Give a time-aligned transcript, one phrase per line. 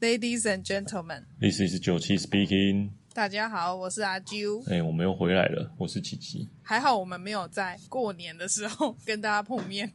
[0.00, 2.88] Ladies and gentlemen，This is 九七 speaking。
[3.12, 4.66] 大家好，我是阿啾。
[4.66, 6.48] 哎、我们又回来了，我是琪琪。
[6.62, 9.92] 还好我们没有在过年的时候跟大家碰面。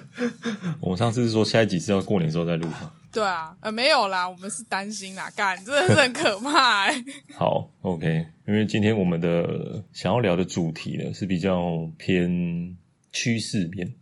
[0.82, 2.92] 我们上次是说下一集是要过年的时候再录吗？
[3.10, 8.26] 对啊，呃，没有啦，我们是担心啦，干，真的是很可怕哎、 好，OK。
[8.46, 12.76] 因为今天我们的想要聊的主题呢是比较偏
[13.12, 13.94] 趋势面，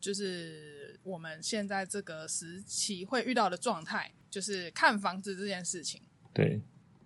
[0.00, 0.63] 就是
[1.04, 6.00] 我们现在这个时期会遇到的状态，就是看房子这件事情
[6.32, 6.60] 对。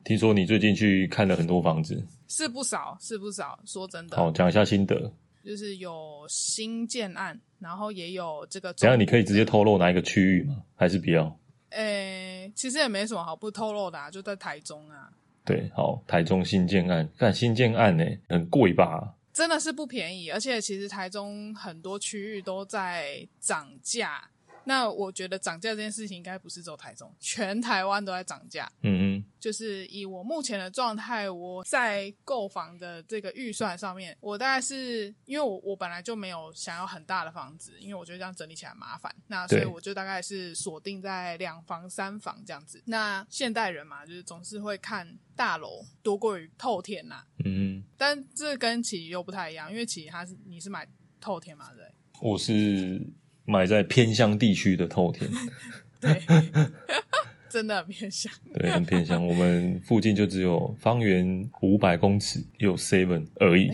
[0.04, 3.58] 听说你最近去看了很多房子，是不少，是不少。
[3.66, 5.12] 说真的，好，讲一下心得。
[5.44, 8.72] 就是有新建案，然后也有这个。
[8.74, 10.62] 怎样你可以直接透露哪一个区域吗？
[10.74, 11.38] 还是不要？
[11.70, 15.10] 诶、其实也没什么好不透露的啊，就在台中啊，
[15.44, 19.14] 对，好，台中新建案，看新建案呢、很贵吧？
[19.38, 24.28] 真的是不便宜，而且其实台中很多区域都在涨价。
[24.68, 28.70] 那我觉得涨价这件事情应该不是只有台中，全台湾都在涨价。
[28.82, 42.82] 嗯嗯就是以我目前的状态，我在购房的这个预算上面，我大概是因为我我本来就没有想要很大的房子，因为我觉得这样整理起来麻烦，那所以我就大概是锁定在两房三房这样子。
[42.84, 50.86] 那现代人嘛，就是总是会看大楼多过于透天呐、嗯嗯，但这跟奇又不太一样，因为奇他是你是买
[51.20, 51.90] 透天嘛，对？
[52.20, 53.00] 我是
[53.48, 55.28] 买在偏乡地区的透天。
[56.00, 56.22] 对，
[57.48, 58.30] 真的很偏乡。
[58.54, 59.26] 对，很偏乡。
[59.26, 63.68] 我们附近就只有方圆五百公尺有 Seven 而已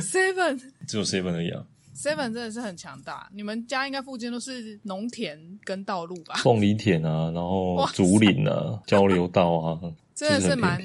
[0.00, 1.66] ，Seven 只有 Seven 而已啊。
[1.94, 6.34] Seven 真的是很强大，你们家应该附近都是农田跟道路吧？
[6.36, 9.80] 凤梨田啊，然后竹林啊，交流道啊，
[10.14, 10.80] 真的是蛮。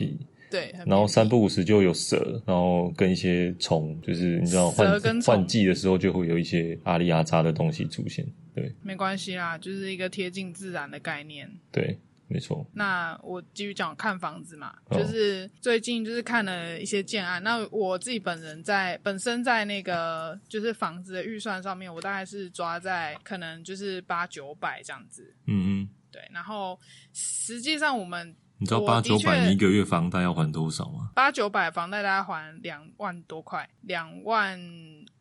[0.50, 8.25] 对，然后三不五时就有蛇，然后跟一些虫，就是你知道换换季的时候就会有一些阿里阿扎的东西出现。
[8.55, 11.50] 对没关系啦，就是一个贴近自然的概念。
[11.72, 12.66] 对，没错。
[12.73, 17.42] 那我继续讲看房子嘛，哦就是最近就是看了一些建案。
[17.42, 25.33] 那我自己本人在本身在那个就是房子的预算上面，我大概是抓在可能就是八九百这样子。
[25.45, 26.77] 嗯嗯，对，然后
[27.14, 31.11] 实际上我们你知道八九百你一个月房贷要还多少吗？
[31.15, 34.59] 八九百房贷大概还两万多块，两万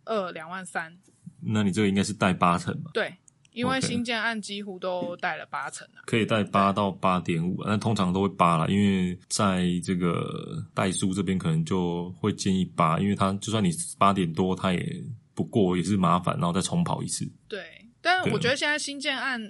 [0.04, 0.96] 二、两万三。
[1.40, 2.90] 那你这个应该是贷八成吧？
[2.92, 3.14] 对，
[3.52, 6.02] 因为新建案几乎都贷了八成啊。
[6.04, 17.24] 可以贷八到八点五，但通常都会八啦，因为在这个代书这边可能就会建议八，因为他就算你八点多，他也不过也是麻烦，然后再重跑一次。
[17.46, 19.40] 对，但对我觉得现在新建案，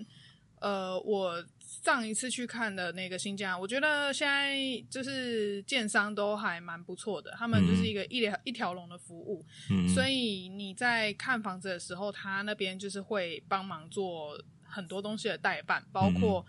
[0.60, 4.56] 呃，我上一次去看的那个新疆，我觉得现在
[4.88, 16.42] 就是建商都还蛮不错的，他们就是一个一条、一条龙的服务，嗯，所以你在看房子的时候，他那边就是会帮忙做很多东西的代办，包括、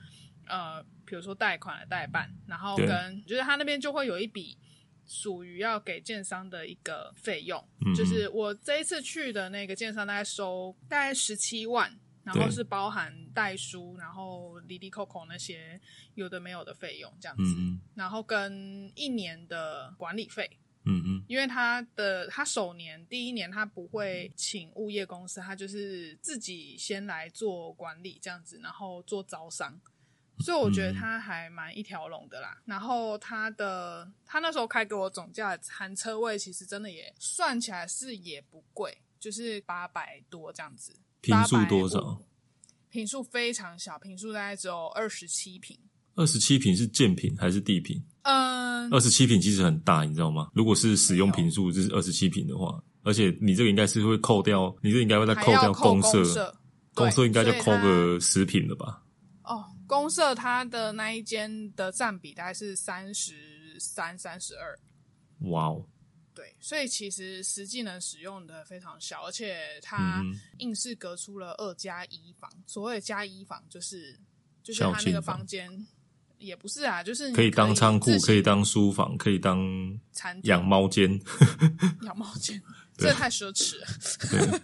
[0.47, 4.57] 呃，比如说贷款的代办，然后跟就是他那边就会有一笔
[5.05, 7.93] 属于要给建商的一个费用，嗯。
[7.93, 11.99] 就是我这一次去的那个建商大概收大概十七万。
[12.33, 15.79] 然后是包含代书，然后里里扣扣那些
[16.13, 20.49] 有的没有的费用这样子，嗯然后跟一年的管理费，
[20.85, 29.79] 嗯嗯因为他的他首年第一年他不会请物业公司，他就是自己先来做管理这样子，然后做招商，
[30.39, 32.61] 所以我觉得他还蛮一条龙的啦。
[32.65, 40.95] 然后他的他那时候开给我总价含车位，其实真的也算起来是也不贵，就是八百多这样子。
[41.21, 42.21] 平数多少？
[42.89, 45.77] 平数非常小，平数大概只有二十七平。
[46.15, 48.03] 二十七平是建平还是地平？
[48.23, 50.49] 嗯，二十七平其实很大，你知道吗？
[50.53, 56.53] 如果是使用平数就是二十七平的话，而且你这个应该是会扣掉，你这个应该会再扣掉公社，
[56.93, 59.03] 公社对应该就扣个十平了吧？
[59.43, 64.77] 哦，公社它的那一间的占比大概是三十三、三十二，
[65.49, 65.85] 哇哦，
[66.39, 70.23] 对，所以其实实际能使用的非常小，而且它
[70.59, 72.49] 硬是隔出了二加一房。
[72.65, 74.17] 所谓的加一房，就是
[74.63, 75.87] 就是孝它那个敬房房间
[76.37, 79.59] 也不是啊，就是你可以当仓库可以当书房，可以当
[80.13, 81.19] 餐厅养猫间。
[82.03, 82.63] 养猫间，
[82.97, 84.61] 这太奢侈了。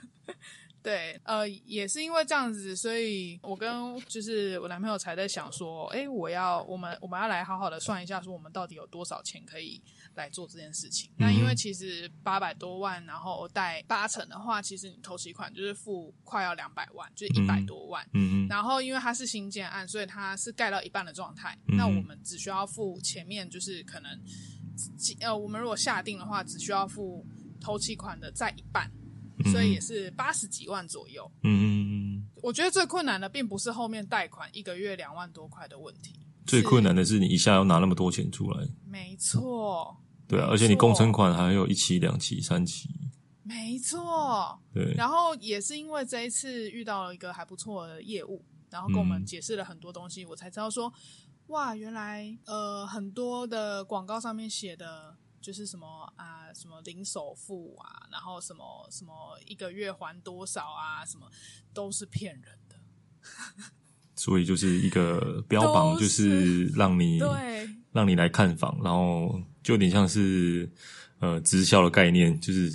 [0.81, 9.81] 对，呃，也是因为这样子，所以我跟就是我男朋友才在想说，哎，我要我们我们要来好好的算一下，说我们到底有多少钱可以
[10.15, 11.09] 来做这件事情。
[11.17, 18.03] 那因为其实八百多万，然后贷八成的话，其实你头期款就是付快要两百万，就是一百多万。
[18.13, 21.57] 嗯嗯然后因为它是新建案，所以它是盖到一半的状态。
[21.67, 24.19] 嗯那我们只需要付前面就是可能，
[25.21, 27.25] 呃，我们如果下定的话，只需要付
[27.59, 28.91] 头期款的再一半，
[29.51, 31.29] 所以也是八十几万左右。
[31.43, 36.13] 嗯嗯嗯，我觉得最困难的并不是后面贷款一个月两万多块的问题，
[36.45, 42.89] 最困难的是你一下要拿那么多钱出来，没错，对啊，而且你工程错款还有一期、两期、三期，
[43.43, 44.59] 没错。
[44.73, 49.25] 对，然后也是因为这一次遇到了一个还不错的业务，然后跟我们嗯。
[49.25, 50.91] 解释了很多东西，我才知道说，
[51.47, 59.13] 哇，原来呃很多的广告上面写的就是什么啊，什么零首付啊，然后什么什么
[59.45, 61.29] 一个月还多少啊，什么
[61.73, 62.75] 都是骗人的。
[64.15, 70.69] 所以就是一个标榜，就是让你对，让你来看房，然后就有点像是
[71.19, 72.71] 呃直销的概念，就是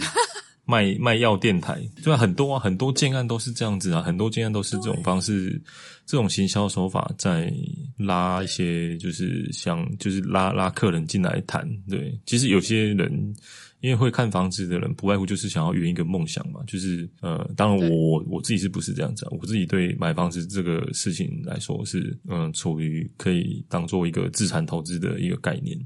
[0.64, 5.62] 卖 卖药电台，对啊，很多啊，很多建案都是这样子啊，很多建案都是这种方式，
[6.04, 7.52] 这种行销手法在
[7.96, 11.64] 拉一些，就是想就是拉拉客人进来谈。
[11.88, 13.34] 对，其实有些人。
[13.82, 19.32] 因为会看房子的人，不外乎就是想要圆一个梦想嘛，就是呃，当然我我自己是不是这样子啊？
[19.40, 25.78] 我自己对买房子这个事情来说是，嗯、处于可以当做一个资产投资的一个概念。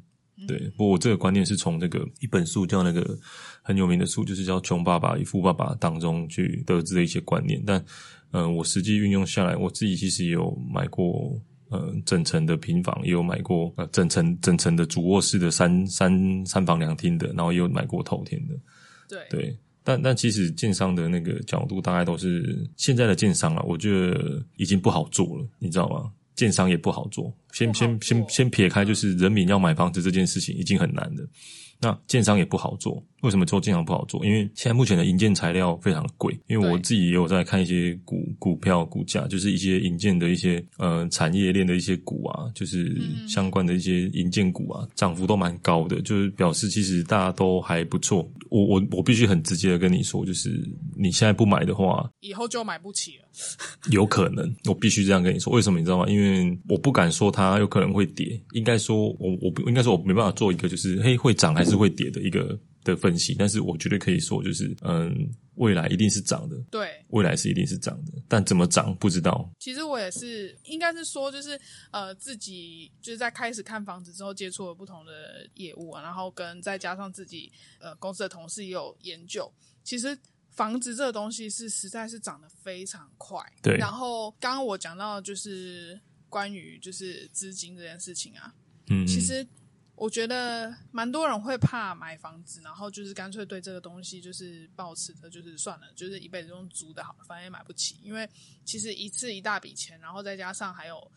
[0.48, 3.16] 对，不过我这个观念是从这个一本书叫那个
[3.62, 7.62] 很有名的书，就是叫《穷爸爸与富爸爸》当中去得知的一些观念。
[7.64, 7.82] 但，
[8.32, 11.32] 呃，我实际运用下来，我自己其实也有买过
[11.68, 18.54] 呃整层的平房，也有买过呃整层整层的主卧室的三三三房两厅的，然后也有买过头天的。
[19.08, 26.10] 对，对，但但其实建商的那个角度大概都是现在的建商啊，我觉得已经不好做了，你知道吗？
[26.34, 31.28] 建商也不好做，先先先先撇开，就是人民要买房子这件事情已经很难了。
[31.80, 34.24] 那建商也不好做，为什么做建行不好做？
[34.24, 36.38] 因为现在目前的营建材料非常贵。
[36.46, 48.30] 因为我自己也有在看一些股股票股价，就是一些营建的一些呃产业链的一些股啊，就是嗯相关的一些营建股啊，涨幅都蛮高的，就是表示其实大家都还不错。
[48.50, 50.50] 我我我必须很直接的跟你说，就是
[50.94, 53.24] 你现在不买的话，以后就买不起了。
[53.90, 55.52] 有可能，我必须这样跟你说。
[55.52, 56.06] 为什么你知道吗？
[56.08, 69.50] 因为我不敢说它有可能会跌，应该说我我不应该说我没办法做一个就是嘿会涨还是会跌的一个的分析，但是我绝对可以说就是嗯未来一定是涨的，对，未来是一定是涨的，但怎么涨不知道。
[69.58, 71.58] 其实我也是，应该是说，就是
[71.90, 77.50] 呃，自己就是在开始看房子之后，接触了不同的业务啊，然后跟再加上自己
[77.80, 79.50] 呃公司的同事也有研究，
[79.82, 80.16] 其实
[80.50, 83.40] 房子这个东西是实在是涨得非常快。
[83.62, 83.76] 对。
[83.76, 85.98] 然后刚刚我讲到就是
[86.28, 88.52] 关于就是资金这件事情啊，
[88.88, 89.46] 嗯，其实
[89.96, 97.96] 我觉得蛮多人会怕买房子，然后就是干脆对这个东西就是抱持的，就是算了，就是一辈子用租的好了，反正也买不起。
[98.02, 98.28] 因为
[98.64, 101.10] 其实一次一大笔钱，然后再加上还有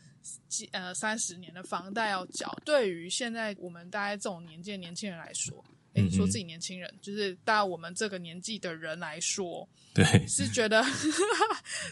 [0.47, 5.63] 几呃三十年的房贷要缴，对于现在我们大概这种年纪的年轻人来说。
[5.93, 10.83] 诶嗯说自己年轻人，就是大概我们这个年纪的人来说，对 是觉得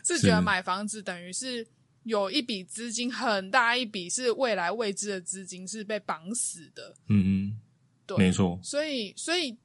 [0.04, 1.66] 是觉得买房子等于是
[2.06, 7.60] 有一笔资金很大一笔是未来未知的资金是被绑死的，嗯嗯，
[8.06, 9.57] 对，没错，所以所以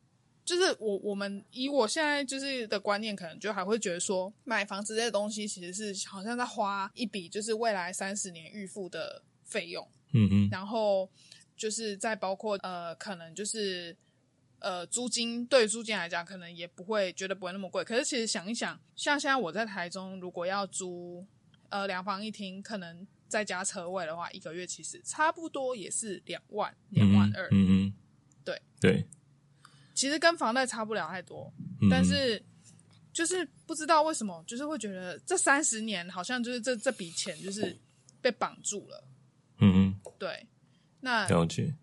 [0.45, 10.49] 就是我我们以我现在就是的观念，可能就还会觉得说买房子这些东西其实是好像在花一笔就是未来三十年预付的费用，嗯嗯。
[10.51, 11.09] 然后
[11.57, 13.95] 就是再包括呃，可能就是
[14.61, 17.85] 呃，租金对租金来讲，可能也不会觉得不会那么贵。
[17.85, 21.27] 可是其实想一想，像现在我在台中，如果要租
[21.71, 27.49] 呃两房一厅，可能再加车位的话，一个月其实差不多也是两万两万二。
[27.51, 27.95] 嗯嗯，
[28.45, 29.07] 对对，
[29.95, 32.43] 其实跟房贷差不了太多，嗯但是
[33.13, 37.77] 就是不知道为什么，就是会觉得这三十年好像就是这这笔钱就是
[38.21, 39.05] 被绑住了。
[39.59, 40.47] 嗯嗯，对，
[41.01, 41.75] 那了解，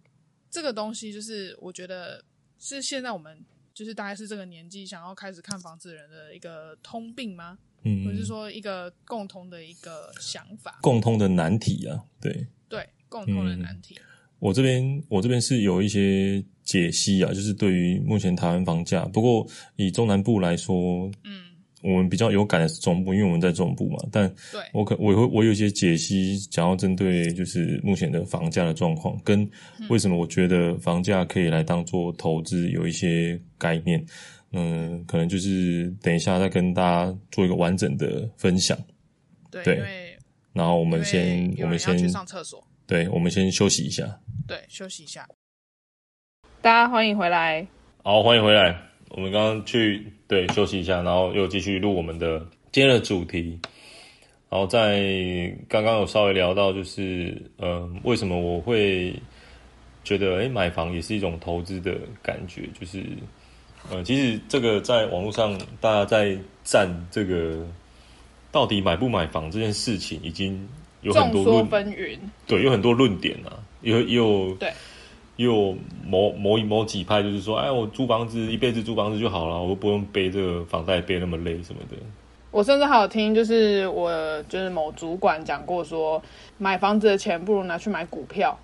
[0.49, 2.23] 这个东西就是我觉得
[2.57, 7.59] 是现在我们就是大概是这个年纪想要开始看房子的人的一个通病吗？
[7.83, 10.79] 嗯，或者是说一个共同的一个想法？
[10.81, 12.45] 共通的难题啊，对。
[12.69, 13.95] 对，共同的嗯难题。
[14.39, 21.43] 我这边我这边是有一些解析啊，就是对于目前台湾房价，不过以中南部来说，嗯，
[21.81, 23.97] 我们比较有感的是中部，因为我们在中部嘛。
[24.11, 24.31] 但，
[24.73, 29.49] 我可我会我有一些解析，想要针对就是目前的房价的状况，跟
[29.89, 34.05] 为什么我觉得房价可以来当做投资有一些概念。
[34.51, 38.77] 嗯，可能就是等一下再跟大家做一个完整的分享。
[39.51, 40.17] 对，对因为
[40.53, 44.19] 然后我我们先我们先去上厕所，对，我们先休息一下。
[44.47, 45.27] 对，休息一下。
[46.61, 47.67] 大家欢迎回来。
[48.03, 48.75] 好，欢迎回来。
[49.09, 52.39] 我们刚刚去对休息一下，然后又继续录我们的
[52.71, 53.59] 今天的主题。
[54.49, 59.13] 然后在刚刚有稍微聊到，就是嗯、呃为什么我会
[60.03, 63.03] 觉得哎买房也是一种投资的感觉，就是
[63.89, 67.65] 呃，其实这个在网络上大家在站这个
[68.51, 70.67] 到底买不买房这件事情，已经
[71.01, 72.17] 有很多论纷纭。
[72.45, 74.73] 对，有很多论点啊，有有对，
[75.37, 75.73] 有
[76.05, 81.95] 某某某几派就是说，哎，我租房子一辈子租房子就好了，我不用背这个房贷背那么累什么的。
[82.51, 86.21] 我甚至还有听，就是我就是某主管讲过说，
[86.57, 88.57] 买房子的钱不如拿去买股票。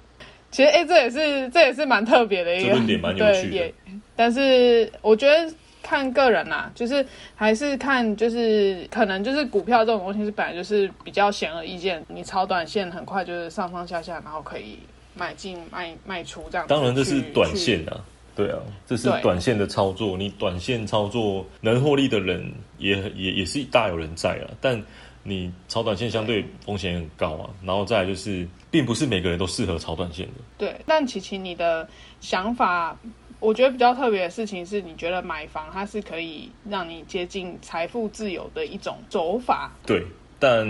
[0.53, 3.73] 其实，哎、这也是这也是蛮特别的一个点蛮有趣的
[4.15, 7.05] 但是我觉得看个人啦、就是
[7.35, 14.77] 还是看就是可能就是股票这种东西是本来就是比较显而易见，你炒短线很快就是上上下下，然后可以
[15.15, 16.65] 买进卖卖出这样。
[16.67, 17.99] 当然这是短去线啊，
[18.35, 20.15] 对啊，这是短线的操作。
[20.17, 24.81] 你短线操作能获利的人也也也是大有人在啊，但
[25.23, 27.49] 你炒短线相对风险很高啊。
[27.65, 30.33] 然后再来就是，并不是每个人都适合炒短线的。
[30.57, 31.87] 对，但琪琪，你的
[32.19, 32.97] 想法，
[33.39, 39.71] 我觉得比较特别的事情是，你觉得买房它是可以让你接近财富自由的一种走法。
[39.85, 40.03] 对，
[40.39, 40.65] 但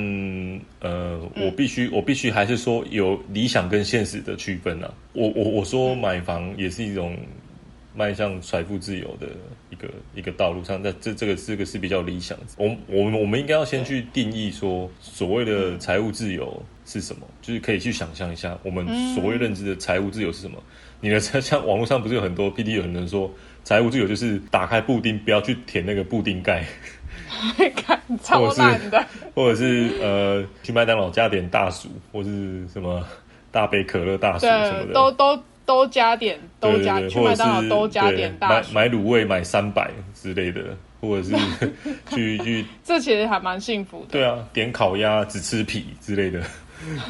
[0.82, 4.94] 呃，我必须我必须还是说有理想跟现实的区分啊。
[5.14, 7.18] 我我我说买房也是一种
[7.96, 9.28] 迈向财富自由的
[9.70, 12.46] 一个一个道路上，那这这个这个是比较理想的。
[12.58, 20.62] 我我们我们应该要先去定义说所谓的财务自由是什么，就是可以去想象一下我们所谓认知的财务自由是什么。
[21.02, 23.30] 你的像网络上不是有很多 P D 有人说
[23.64, 26.66] 财务自由就是打开布丁不要去舔那个布丁盖。
[27.76, 33.06] 看超烂的，或者是呃去麦当劳加点大薯，或是什么
[33.52, 40.62] 大杯可乐大薯什么对，的，都都都加点，都加去麦当劳都加对点大薯，买买卤味买三百之类的，
[41.00, 41.36] 或者是
[42.14, 44.08] 去去 这其实还蛮幸福的。
[44.12, 46.42] 对啊点烤鸭只吃皮之类的，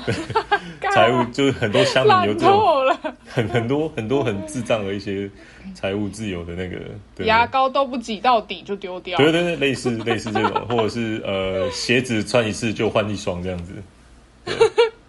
[0.80, 5.28] 干财务就是很多乡民有烂这种很很多很多很智障的一些
[5.74, 6.78] 财务自由的那个
[7.16, 9.18] 对牙膏都不挤到底就丢掉。
[9.18, 13.74] 对对对，类似类似这种，或者是呃鞋子穿一次就换一双这样子。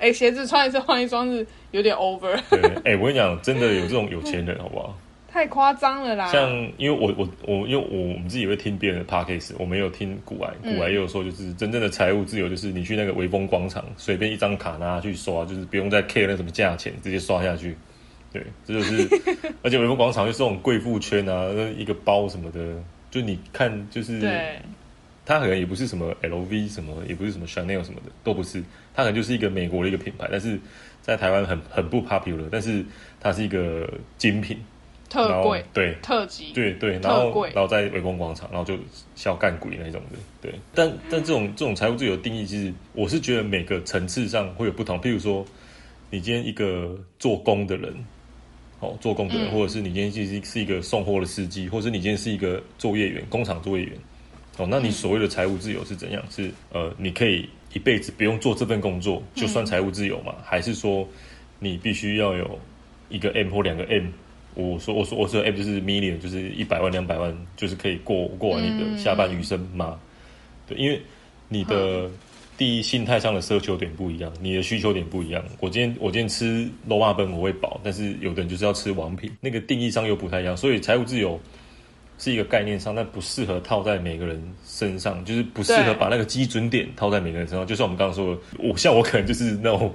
[0.05, 4.95] 哎，鞋子穿一次换一双是有点 over，对，哎、我跟你讲，真的有这种有钱人，好不好？
[5.33, 6.31] 太夸张了啦。
[6.31, 17.75] 像因为我我我因为我我们自己会听别人的 podcast，我们有听古玩，古玩也有说，就是真正的财务自由，就是你去那个微风广场，随便一张卡拿去刷，就是不用再 care 那什么价钱，直接刷下去。
[18.31, 19.09] 对，这就是，
[19.63, 22.61] 而且微风广场就是这种贵妇圈啊，一个包什么的，
[23.11, 24.59] 就你看，就是对，
[25.25, 28.63] 它可能也不是什么 LV 什么，也不是什么 Chanel 什么的，都不是，
[28.95, 30.59] 它可能就是一个美国的一个品牌，但是
[31.03, 32.85] 在台湾很很不 popular，但是
[33.21, 34.57] 它是一个精品，
[35.11, 38.79] 特贵、对特级，对对，然后然后在微风广场，然后就
[39.15, 40.55] 小干鬼那种的，对。
[40.75, 45.01] 但但这种这种财务自由的定义，其实我是觉得每个层次上会有不同。
[45.01, 45.45] 譬如说，
[46.11, 47.93] 你今天一个做工的人，
[48.81, 53.93] 哦，做工的人，嗯或者是你今天其实是一个送货的司机，或者是你今天是一个作业员，工厂作业员，
[54.57, 56.23] 哦，那你所谓的财务自由是怎样？
[56.31, 60.35] 是呃，你可以一辈子不用做这份工作，就算财务自由嘛？
[60.45, 61.07] 还是说
[61.59, 62.59] 你必须要有
[63.09, 64.07] 一个 M 或两个 M？
[64.55, 69.99] 我说我说我说 M 就是 million，就是一百万两百万，就是可以过过完你的下半余生吗？
[70.69, 71.03] 对，因为
[71.49, 72.09] 你的
[72.57, 75.45] 第一心态上的奢求点不一样，你的需求点不一样。
[75.59, 80.57] 我今天我今天吃 low 马本我会饱，但是有的人就是要吃王品，那个定义上又不太一样。
[80.57, 81.41] 所以财务自由
[82.19, 87.67] 是一个概念上，但不适合套在每个人身上，就是不适合把那个基准点套在每个人身上。
[87.67, 89.95] 就像我们刚刚说的，我像我可能就是那种。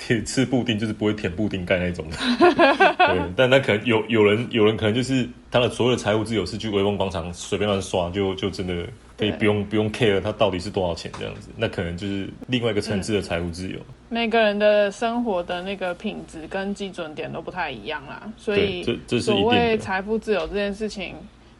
[0.00, 2.16] 舔 吃布丁就是不会舔布丁盖那种的，
[2.96, 13.76] 对，但那可能有有人有人可能就是他的所有的财务自由是去威风广场随便乱刷，就就真的可以不用不用 care 他到底是多少钱这样子，那可能就是另外一个层次的财务自由。
[14.08, 21.16] 每个人的生活的那个品质跟基准点都不太一样啦，所以对这这是所谓财富自由这件事情，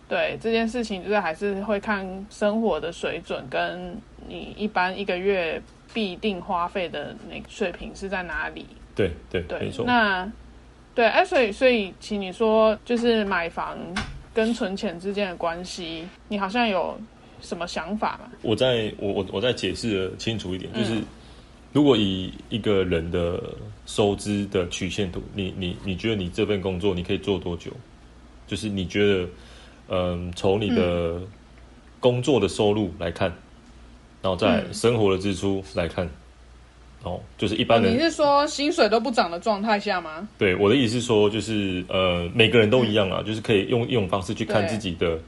[0.09, 3.95] 对这件事情就是还是会看生活的水准跟
[4.27, 5.61] 你一般一个月
[5.93, 8.67] 必定花费的那个水平是在哪里。
[8.95, 9.85] 对对，对没，错。
[9.87, 10.31] 那
[10.95, 13.79] 对，哎、所以所以，请你说，就是买房
[14.35, 16.99] 跟存钱之间的关系，你好像有
[17.41, 18.31] 什么想法吗？
[18.43, 21.01] 我在我我我再解释的清楚一点，嗯就是
[21.73, 23.41] 如果以一个人的
[23.87, 27.71] 收支的曲线图，你你你觉得你这份工作你可以做多久？
[28.49, 29.29] 就是你觉得，
[29.89, 31.21] 嗯，从你的
[32.01, 33.29] 工作的收入来看，
[34.23, 36.09] 然后再嗯生活的支出来看，
[37.03, 40.29] 哦，就是一般人你是说薪水都不涨的状态下吗？
[40.39, 45.19] 对我的意思是说，就是呃，每个人都一样啊，就是可以用一种方式去看自己的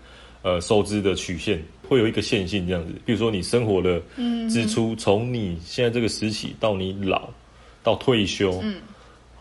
[0.42, 2.92] 呃收支的曲线，会有一个线性这样子。
[3.06, 4.00] 比如说你生活的
[4.48, 7.28] 支出，从你现在这个时期到你老
[7.82, 8.76] 到退休，嗯，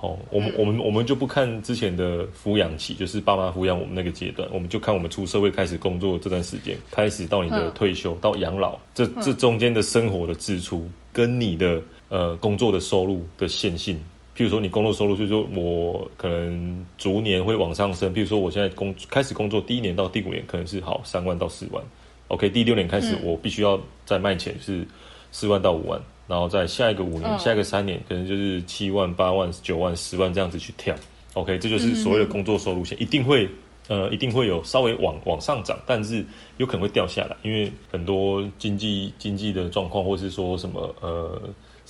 [0.01, 13.99] 好、我们、我们我们就不看之前的抚养期，就是爸妈抚养我们那个阶段，我们就看我们出社会开始工作这段时间，开始到你的嗯退休到养老，这这中间的生活的支出，跟你的呃工作的收入的线性。
[14.37, 18.13] 譬如说，你工作收入，就是说我可能逐年会往上升。
[18.13, 21.83] 譬如说，我现在工开始工作第一年到第五年，可能是好三万到四万。
[22.29, 24.87] OK，第六年开始，我必须要再卖钱是
[25.33, 30.95] 四万到五万，然后在下一个五年、下一个三年，可能就是七万、八万、九万、十万这样子去跳。
[31.33, 33.49] OK，这就是所谓的工作收入线，一定会
[33.89, 36.23] 呃，一定会有稍微往往上涨，但是
[36.55, 41.41] 有可能会掉下来，因为很多经济经济的状况，或是说什么呃。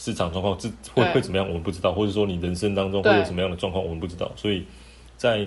[0.01, 1.45] 市场状况这会会怎么样？
[1.45, 4.31] 我们不知道，或者说你人生当中会有什么样的状况，我们不知道。
[4.37, 4.63] 所以，
[5.17, 5.45] 在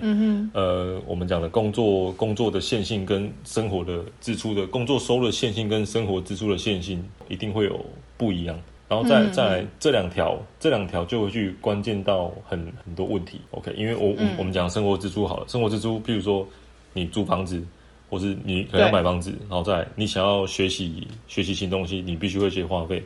[0.53, 7.83] 呃，我们讲的工作工作的线性跟生活的支出的工作收入的线性跟生活支出的线性一定会有
[8.15, 8.55] 不一样。
[8.93, 13.41] 然后再再来这两条，这两条就会去关键到很很多问题。
[13.49, 16.47] OK，因为我我们讲生活支出好了，生活支出，譬如说
[16.93, 17.59] 你租房子，
[18.07, 23.03] 或是你可能要买房子，然后再你想要学习学习新东西，你必须会些花费。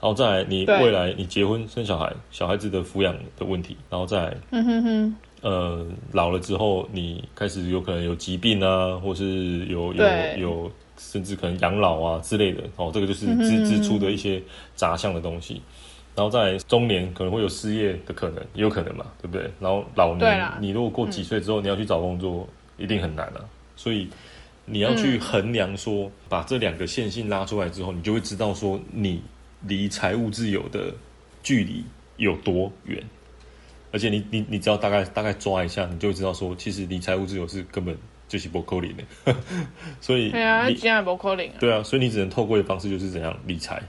[0.00, 10.04] 然后再来，你未来你结婚生小孩，小孩子的抚养的问题，然后再来，嗯哼哼，呃，老了之后，你开始有可能有疾病啊，或是有有
[10.38, 14.40] 有，甚至可能养老啊之类的，哦，这个就是支支出的一些
[14.76, 15.62] 杂项的东西。
[16.14, 19.50] 然后在中年可能会有失业的可能，也有可能嘛，对不对？
[19.58, 23.40] 然后老年，你如果过几岁之后你要去找工作，一定很难啊。
[23.76, 24.08] 所以
[24.66, 29.20] 你要去衡量说，把这两个线性拉出来之后，你就会知道说你。
[29.68, 30.90] 离财务自由的
[31.42, 31.84] 距离
[32.16, 32.98] 有多远？
[33.92, 37.94] 而且你你你只要大概大概抓一下，你就会知道说，其实离财务自由是根本
[38.30, 39.36] 就是不可能的。
[40.00, 41.46] 所以对啊，竟然不可能。
[41.58, 43.82] 对啊，所以你只能透过的方式就是怎样理财，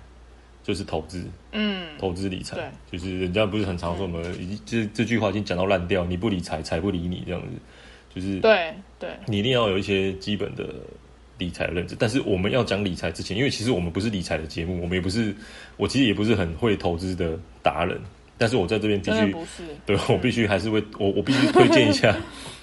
[0.64, 1.24] 就是投资。
[1.54, 7.48] 嗯，投资理财，就是人家不是很常说什么，已经这这句话已经讲到烂掉，你不理财，财不理你这样子。
[8.14, 10.66] 就是对对，你一定要有一些基本的。
[11.38, 15.36] 理财的认知，但是我们要讲理财之前，因为其实我们不是理财的节目，我们也不是，
[15.76, 18.00] 我其实也不是很会投资的达人，
[18.38, 19.36] 但是我在这边必须，
[19.84, 22.16] 对我必须还是会，我我必须推荐一下，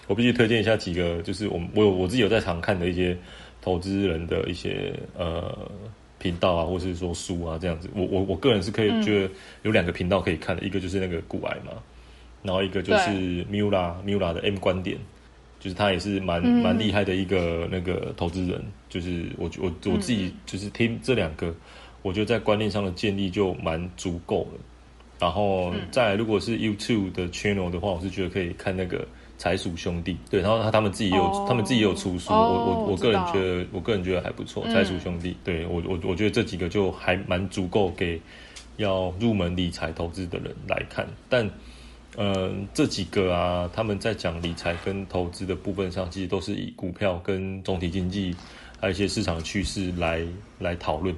[0.09, 3.17] 我必须推荐一下几个，就是我我有我自己有在常看的一些
[3.63, 5.57] 投资人的一些呃
[6.19, 9.31] 频道啊，或者是说书啊这样子，我我我个人是可以觉得
[9.63, 11.73] 有两个频道可以看的，一个就是那个古癌嘛，
[12.43, 13.11] 然后一个就是
[13.45, 14.99] Mula Mula 的 M 观点。
[15.61, 21.53] 就是他也是蛮蛮厉害的一个那个投资人，就是我我我自己就是听这两个，
[22.01, 24.61] 我觉得在观念上的建立就蛮足够了。
[25.19, 29.05] 然后再如果是 YouTube 的 channel 的话，我是觉得可以看那个
[29.39, 38.21] 财鼠兄弟，对，然后他他们自己也有他们自己也有出书，我我我个人觉得我个人觉得还不错，财鼠兄弟，对我我我觉得这几个就还蛮足够给
[38.77, 41.49] 要入门理财投资的人来看，但。
[42.17, 48.35] 嗯，这几个啊，他们在讲理财跟投资的部分上，其实都是以股票跟总体经济，
[48.81, 50.27] 还有一些市场的趋势来
[50.59, 51.15] 来讨论。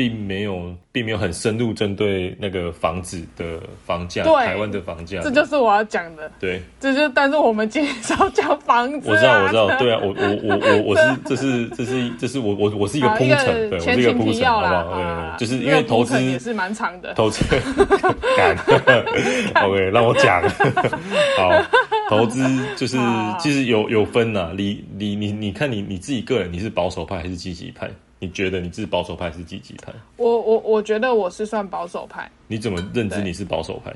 [0.00, 6.32] 并没有，并没有很深入针对那个房子的房价，台湾的房价，这就是我要讲的。
[6.40, 9.10] 对，这就但是我们今天是要讲房子。
[9.10, 15.36] 我知道，我知道，对啊，我我我我我 是，这是这是这是我我我是一个铺陈，对，我是一个铺陈，好不好？
[15.36, 17.44] 对，就是因为投资也是蛮长的，投资
[18.38, 18.56] 敢，
[19.62, 20.42] OK，让我讲。
[21.36, 21.50] 好，
[22.10, 22.42] 投资
[22.76, 22.98] 就是
[23.38, 27.88] 其实有有分呐，你你你你看你你自己个人，你是保守派还是积极派？
[28.18, 29.92] 你觉得你是保守派还是积极派？
[30.16, 32.30] 我我我觉得我是算保守派。
[32.48, 33.92] 你怎么认知你是保守派？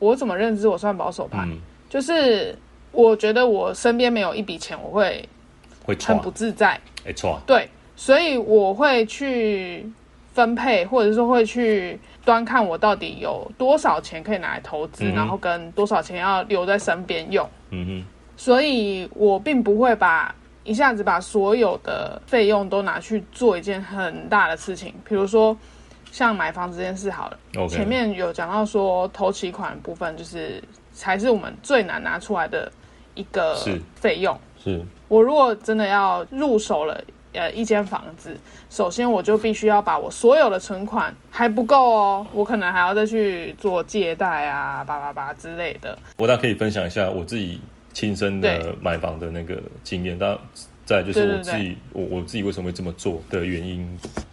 [0.00, 1.46] 我怎么认知我算保守派？
[1.88, 2.54] 就是
[2.90, 5.26] 我觉得我身边没有一笔钱，我会
[5.84, 6.78] 会很不自在。
[7.04, 9.86] 没错，对，所以我会去
[10.32, 17.48] 分配，或者说会去端看我到底有多少钱可以拿来投资，然后跟多少钱要留在身边用。
[17.70, 18.04] 嗯哼，
[18.36, 20.34] 所以我并不会把。
[20.64, 25.56] 一下子把所有的费用都拿去做一件很大的事情，比如说
[26.12, 27.68] 像买房这件事好了。
[27.68, 32.70] 前面有讲到说，投期款部分就是才是我们最难拿出来的
[33.16, 33.56] 一个
[33.96, 34.38] 费用。
[34.56, 38.36] 是我如果真的要入手了呃一间房子，
[38.70, 45.98] 首先我就必须要把我所有的存款还不够哦，我可能还要再去做借贷啊，叭叭叭之类的。
[46.18, 47.60] 我大可以分享一下我自己。
[47.94, 50.34] 亲身的买房的那个经验，但
[50.86, 53.86] 再就是我自己，我我自己为什么会这么做的原因。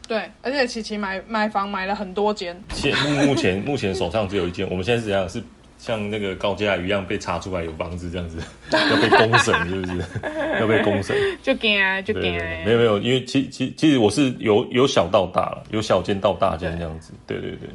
[0.08, 4.66] 对，而且琪琪买买房买了很多间，现目前目前手上只有一间。
[4.70, 5.28] 我们现在是怎样？
[5.28, 5.44] 是
[5.80, 8.38] 像那个高价鱼一样被查出来有房子这样子，
[8.72, 10.04] 要被公审是不是？
[10.62, 11.16] 要被公审？
[11.42, 12.34] 就惊啊，就惊！
[12.66, 17.14] 没有没有，因为其其其实我是由由小到大了，由小间到大间这样子。
[17.26, 17.70] 对对对。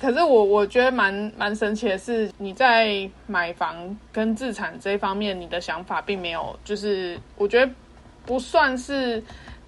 [0.00, 3.74] 可是我我觉得蛮蛮神奇的是，你在买房
[4.12, 7.68] 跟自产这一方面，你的想法并没有，就是我觉得
[8.24, 9.20] 不算是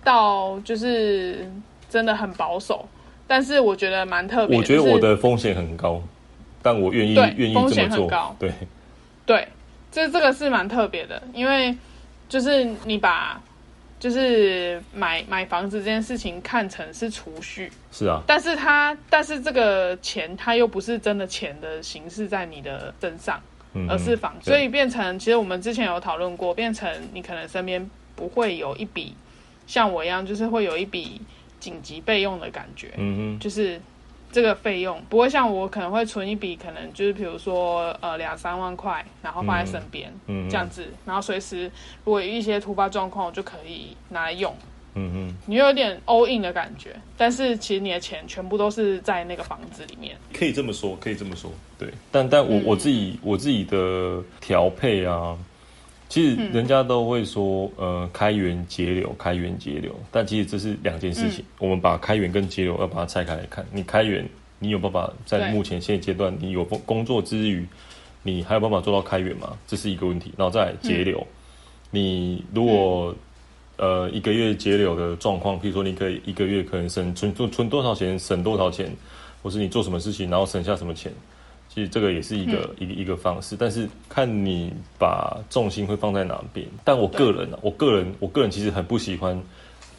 [0.05, 1.51] 到就是
[1.89, 2.89] 真的很保守，
[3.27, 4.57] 但是我觉得蛮特别。
[4.57, 6.01] 我觉得我的风险很高，
[6.63, 8.37] 但我愿意对愿意风这么做险很高。
[8.39, 8.53] 对，
[9.27, 9.49] 对，
[9.91, 11.77] 这这个是蛮特别的，因为
[12.29, 13.41] 就是你把
[13.99, 23.41] 就是买买房子这件事情看成是储蓄，是啊，但是它但是这个钱它又不是真的钱的形式在你的身上，
[23.75, 24.55] 嗯，而是房，对。
[24.55, 29.15] 所以变成其实我们之前有讨论过，变成你可能身边不会有一笔
[29.67, 31.21] 像我一样，就是会有一笔
[31.59, 33.79] 紧急备用的感觉，嗯哼，就是
[34.33, 41.65] 这个费用不会像我可能会存一笔，可能就是比如说呃两三万块，然后放在身边、嗯哼这样子，然后随时
[42.05, 44.55] 如果有一些突发状况，我就可以拿来用。
[44.95, 50.17] 嗯哼，你有点 all in 的感觉，但是其实你的钱全部都是在那个房子里面。
[50.33, 51.89] 可以这么说，可以这么说，对。
[52.11, 55.39] 但但我、嗯我自己我自己的调配啊，
[56.11, 61.45] 其实嗯人家都会说，呃，开源节流，开源节流，但其实这是两件事嗯情。
[61.61, 63.65] 我们把开源跟节流要把它拆开来看。
[63.73, 67.65] 你开源，你有办法在目前现阶段，你有工工作之余，
[68.25, 69.57] 你还有办法做到开源吗？
[69.69, 70.35] 这是一个问题。
[70.37, 71.25] 然后再来节流，
[71.93, 73.15] 你如果
[73.77, 78.93] 呃一个月节流的状况，譬如说你可以一个月可能省存存存多少钱，省多少钱，
[79.45, 81.13] 或是你做什么事情，然后省下什么钱，
[81.73, 86.67] 其实这个也是一个、一个一个方式，但是看你把重心会放在哪边。
[86.83, 89.41] 但我个人啊，我个人我个人其实很不喜欢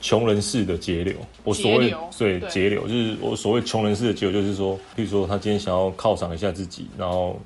[0.02, 1.16] 穷人式的节流。
[1.46, 7.40] 我所谓对节流，就是我所谓穷人式的节流，就是说，譬如说他今天想要犒赏一下自己，然后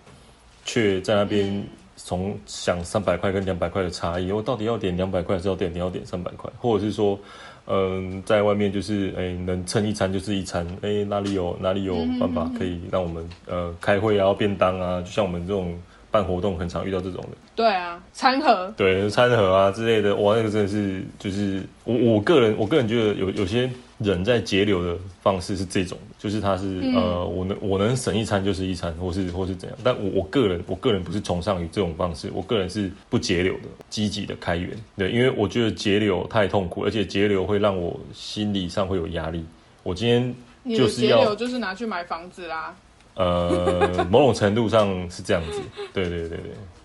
[0.66, 1.64] 却在那边
[1.96, 7.20] 从想三百块跟两百块的差异，我到底要点两百块，还是要点你要点三百块，或者是说，
[7.68, 15.76] 嗯，在外面就是哎、能蹭一餐就是一餐，哎、哪里有哪里有办法可以让我们呃开会啊、便当啊，就像我们这种
[16.12, 17.30] 办活动很常遇到这种的。
[17.56, 18.74] 对啊，餐盒。
[18.78, 39.46] 对餐盒啊之类的，哇，那个真的是就是我我个人我个人觉得有有些人在节流的方式是这种，就是他是、呃我能我能省一餐就是一餐，或是或是怎样，但我我个人我个人不是崇尚于这种方式，我个人是不节流的，积极的开源，对，因为我觉得节流太痛苦，而且节流会让我心理上会有压力。
[39.84, 40.36] 我今天
[40.76, 42.76] 就是要节流就是拿去买房子啦。
[43.14, 45.62] 呃 某种程度上是这样子，
[45.94, 46.40] 对对对对。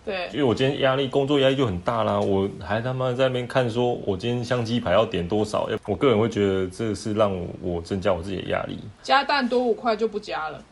[0.05, 5.69] 对因为我今天压力工作压力就很大啦，我还他妈在那边看说，我今天香鸡排要点多少？
[5.87, 7.33] 我个人会觉得这是让
[7.63, 10.63] 我增加我自己的压力，加蛋多五块就不加了。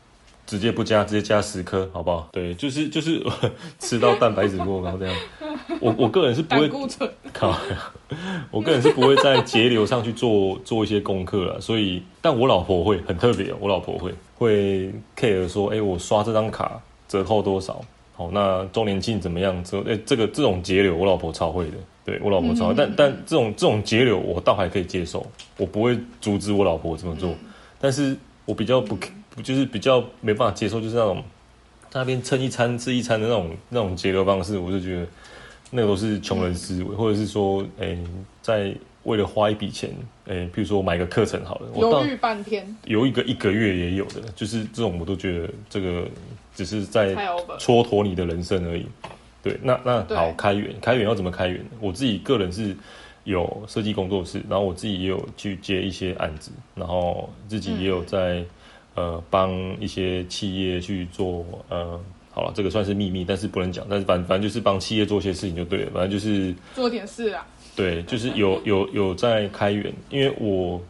[0.47, 2.27] 直接不加，直接加十颗，好不好？
[2.33, 3.23] 对，就是就是
[3.79, 5.15] 吃到蛋白质过高这样。
[5.79, 6.71] 我我个人是不胆会
[7.35, 7.55] 靠，
[8.51, 17.85] 我个人是不会在节流上去做做一些功课了，所以，但我老婆会很特别，我老婆会会 care 说，哎、我刷这张卡折扣多少？
[18.19, 19.63] 好，那周年庆怎么样？
[19.63, 25.25] 这哎、这个这种节流，我老婆超会的，对我老婆超会，但但这种这种节流我倒还可以接受，
[25.57, 27.33] 我不会阻止我老婆这么做，
[27.81, 28.99] 但是我比较不
[29.31, 31.23] 不就是比较没办法接受，就是那种
[31.91, 35.07] 在那边蹭一餐吃一餐的那种那种节流方式，我就觉得
[35.71, 37.97] 那个都是穷人思维，或者是说，哎、
[38.43, 38.75] 在
[39.09, 39.91] 为了花一笔钱，
[40.27, 46.07] 哎、譬如说我买个课程好了，犹豫半天，有一个一个月也有的，就是这种我都觉得这个
[46.55, 47.15] 只是在
[47.59, 48.87] 蹉跎你的人生而已。
[49.43, 51.65] 对，那那好，开源开源要怎么开源？
[51.81, 52.77] 我自己个人是
[53.25, 58.45] 有设计工作室，然后我自己也有去接一些案子，然后自己也有在、
[58.95, 61.99] 呃帮一些企业去做呃。
[62.31, 63.85] 好了，这个算是秘密，但是不能讲。
[63.91, 65.91] 但是反反正就是帮企业做些事情就对了。
[65.93, 67.45] 反正就是做点事啊。
[67.79, 70.81] 对，就是有有有在开源，因为我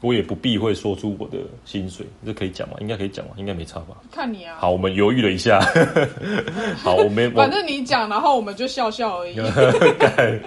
[0.00, 2.76] 我也不避讳说出我的薪水，这可以讲吗？
[2.80, 3.32] 应该可以讲吗？
[3.36, 3.96] 应该没差吧？
[4.12, 5.58] 看你啊，好，我们犹豫了一下，
[6.78, 9.34] 好，我没，我反正你讲，然后我们就笑笑而已。
[9.98, 10.40] 干，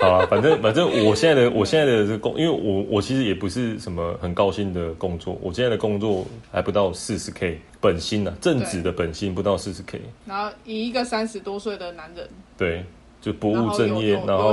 [0.00, 12.84] 好啊，反正反正我现在的我现在的这个工，因为我我其实也不是什么很高薪的工作，我现在的工作还不到四十 K 本薪呢、啊，正职的本薪不到四十 K，然后以一个三十多岁的男人，对，
[13.20, 14.52] 就不务正业，有然后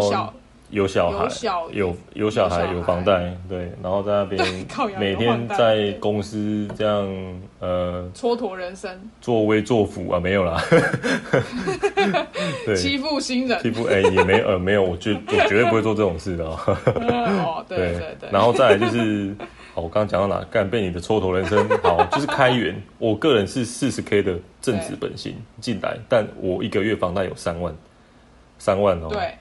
[0.73, 4.43] 有小孩有小，有有小孩，有房贷，对，然后在那边
[4.97, 7.07] 每天在公司这样
[7.59, 8.89] 呃蹉跎人生，
[9.21, 10.59] 作威作福啊，没有啦，
[12.65, 13.69] 对，欺负新人欺。
[13.69, 16.43] 负哎、也没呃没有，我绝我绝对不会做这种事的、
[17.69, 18.29] 对对对。
[18.31, 19.35] 然后再来就是，
[19.75, 20.43] 好，我刚刚讲到哪？
[20.49, 22.75] 干被你的蹉跎人生，好，就是开源。
[22.97, 27.73] 我个人是四十 K 的正职本薪进来，但我一个月房贷有三万，
[28.57, 29.09] 三万哦。
[29.11, 29.35] 对，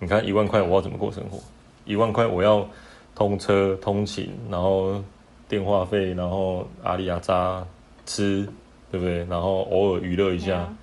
[0.00, 1.38] 你看一万块我要怎么过生活？
[1.84, 2.66] 一万块我要
[3.14, 5.00] 通车、通勤，然后
[5.48, 7.64] 电话费，然后阿里阿扎
[8.06, 8.48] 吃，
[8.90, 9.24] 对不对？
[9.26, 10.76] 然后偶尔娱乐一下，嗯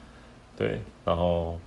[0.55, 1.57] 对，然后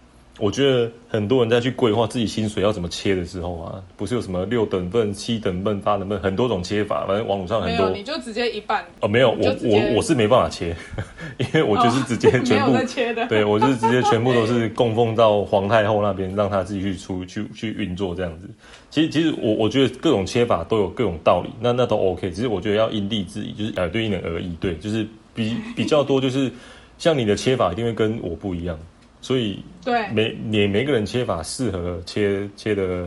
[0.41, 7.91] 我觉得很多人在去规划自己薪水要怎么切的时候啊，不是有什么六等份、七等份、八等份，很多种切法，反正网络上很多。
[7.91, 10.75] 你就直接一半哦，没有，我我我是没办法切，
[11.39, 18.49] 因为我就是直接 全部切的，对我就是直接 全部都是供奉到皇太后那边，让她自己去出去去运作这样子。
[18.89, 22.31] 其实其实我我觉得各种切法都有各种道理，那那都 OK。
[22.31, 26.51] 只是我觉得要因地制宜，就是呃对因人而异，对，就是比比较多就是
[26.99, 28.79] 像你的切法一定会跟我不一样。
[29.23, 33.07] 所以，对每你每个人切法适合切切的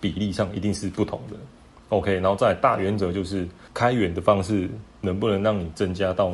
[0.00, 1.36] 比例上一定是不同的
[1.90, 2.14] ，OK。
[2.14, 4.68] 然后再大原则就是开源的方式
[5.00, 6.32] 能不能让你增加到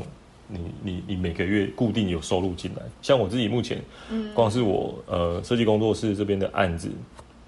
[0.49, 2.83] 你你你每个月固定有收入进来。
[3.03, 3.79] 像我自己目前，
[4.11, 6.91] 嗯，光是我呃设计工作室这边的案子，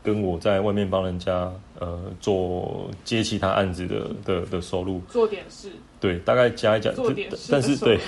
[0.04, 7.98] 跟我在外面帮人家呃做接其他案子的的的收入，做点事，对，大概加一加，做点事，但是对，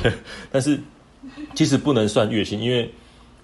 [0.52, 0.78] 但是
[1.54, 2.90] 其实不能算月薪，因为。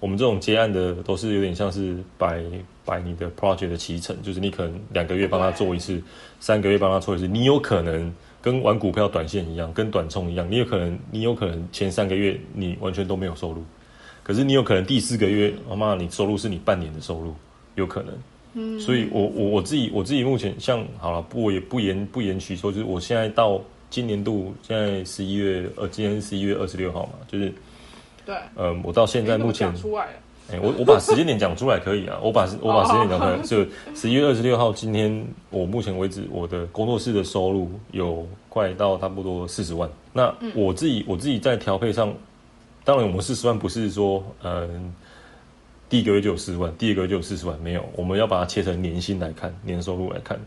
[0.01, 2.41] 我们这种接案的都是有点像是摆
[2.83, 6.01] 摆你的 project 的提成，就是你可能两个月帮他做一次，
[6.39, 8.11] 三个月帮他做一次，你有可能
[8.41, 13.63] 跟玩股票短线一样，跟短冲一样，你有可能你有可能前三个月你完全都没有收入，
[14.23, 17.35] 可是你有可能第四个月，他妈你收入是你半年的收入，
[17.75, 18.13] 有可能。
[18.55, 23.61] 嗯，所以我我我自己我自己目前像好了，不我也不延不延许说，就是我现在到
[23.91, 27.53] 今年度现在十一月呃，今天是十一月二十六号嘛，就是。
[28.25, 29.73] 对，嗯，我到现在目前，
[30.51, 39.89] 哎，我我把时间点讲出来可以啊，我 把我把时间点讲出来，就十一月二十六号，今天我目前为止我的工作室的收入有快到差不多四十万。
[40.11, 42.13] 那我自己我自己在调配上，
[42.83, 44.93] 当然我们四十万不是说，嗯，
[45.87, 50.37] 第一个月就有四十万，第二个月就有四十万，没有，我们要把它切成年薪来看，年收入来看。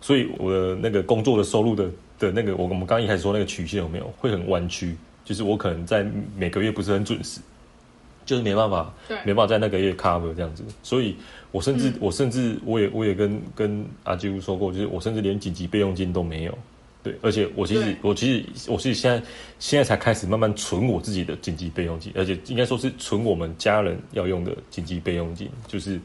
[0.00, 4.96] 所以我的那个工作的收入的的那个，我我们刚一开始说那个曲线有没有会很弯曲？
[5.28, 7.38] 就是我可能在每个月不是很准时，
[8.24, 8.90] 就是没办法，
[9.26, 11.14] 没办法在那个月 cover 这样子，所以
[11.52, 16.58] 我甚至我甚至我也我也跟跟阿基说过，就是我甚至连紧急备用金都没有，
[17.02, 19.22] 对，而且我其实我其实我是现在
[19.58, 26.00] 现在才开始慢慢存我自己的紧急备用金，而且应该说是存我们家人要用的紧急备用金，就是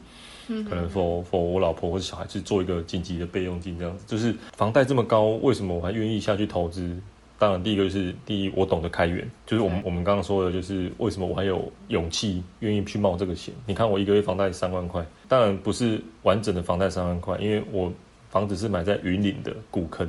[0.68, 6.94] 可能说 for 我老婆或者小孩去做一个紧急的备用金这样子，就是房贷这么高，为什么我还愿意下去投资？
[7.36, 13.52] 当然，第一个就是第一，我懂得开源，就是我们我们刚刚说的，就是为什么我还有勇气愿意去冒这个险。
[13.66, 17.92] 你看，我一个月房贷三万块，当然不是完整的房贷三万块，因为我
[18.30, 20.08] 房子是买在云岭的古坑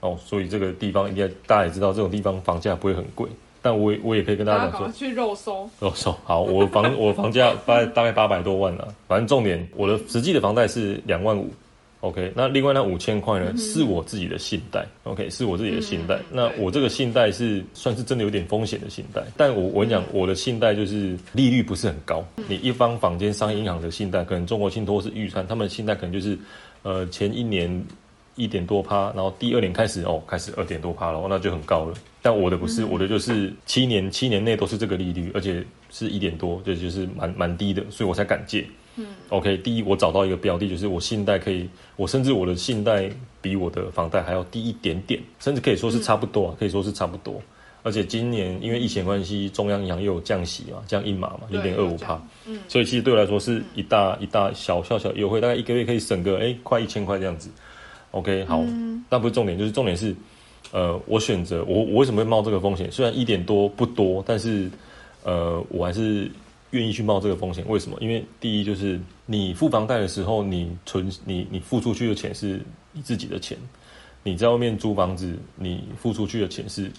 [0.00, 3.26] 哦，所以这个地方应该大家也知道，这种地方房价不会很贵。
[3.62, 11.50] 但我我也可以跟大家讲说，去肉松肉松好，我房我房价大概大概八百多万了，反正重点我的实际的房贷是两万五。
[12.02, 14.84] OK，那另外那五千块呢，是我自己的信贷。
[15.04, 16.18] OK，是我自己的信贷。
[16.32, 22.24] 那我这个信贷是算是真的有点风险的信贷，但我我跟你讲，我的信贷就是利率不是很高。
[22.48, 26.36] 你一方坊间商业银行的信贷，可能中国信托是预算，他们信贷可能就是，
[26.82, 27.84] 呃，前一年
[28.34, 31.94] 一点多趴，然后第二年开始哦，开始二点多趴了，那就很高了。
[32.20, 38.66] 但我的不是，我的就是七年七年内都是这个利率，而且是一点多，这就是蛮蛮低的，所以我才敢借。
[38.96, 47.40] 嗯，OK，第一，我找到一个标的，就是我信贷可以，我甚至我的信贷比我的房贷还要低一点点，甚至可以说是差不多啊，可以说是差不多。
[47.84, 57.50] 而且今年因为疫情关系，中央银行又有降息嘛，降一码嘛，零点二五帕，嗯，所以其实对我来说是一大一大小小小优惠，大概一个月可以省个哎快一千块这样子。
[58.10, 58.62] OK，好，
[59.08, 60.14] 但不是重点，就是重点是，
[60.70, 62.92] 呃，我选择我我为什么会冒这个风险？
[62.92, 64.70] 虽然一点多不多，但是
[65.24, 66.30] 呃，我还是。
[66.72, 67.96] 愿意去冒这个风险，为什么？
[68.00, 72.60] 因为第一就是你付房贷的时候，你存你你付出去的钱是
[72.92, 73.56] 你自己的钱，
[74.22, 76.90] 你在外面租房子，你付出去的钱是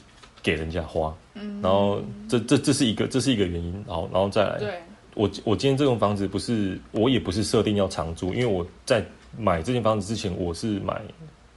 [0.41, 4.81] 给人家花，嗯，然后这这这是一个这是一个原因，然后然后再来，对，
[5.15, 9.03] 我我今天这栋房子不是我也不是设定要长租，因为我在
[9.37, 11.01] 买这间房子之前，我是买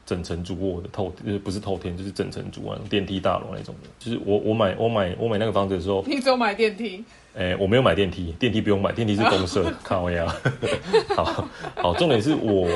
[0.07, 3.75] 整层主卧的透，呃不是透天，就是整层主卧电梯大楼那种。
[3.83, 7.05] 的，就是我我买我买我买那个房子的时候， 你只有买电梯。
[7.37, 10.35] 诶，我没有买电梯，电梯不用买，电梯是公社，看我呀。
[11.15, 11.47] 好
[11.77, 12.67] 好，重点是我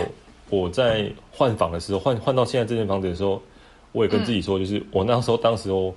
[0.50, 3.42] 我在换房的时候，换换到现在这间房子的时候，
[3.92, 5.94] 我也跟自己说，就是我那时候当时候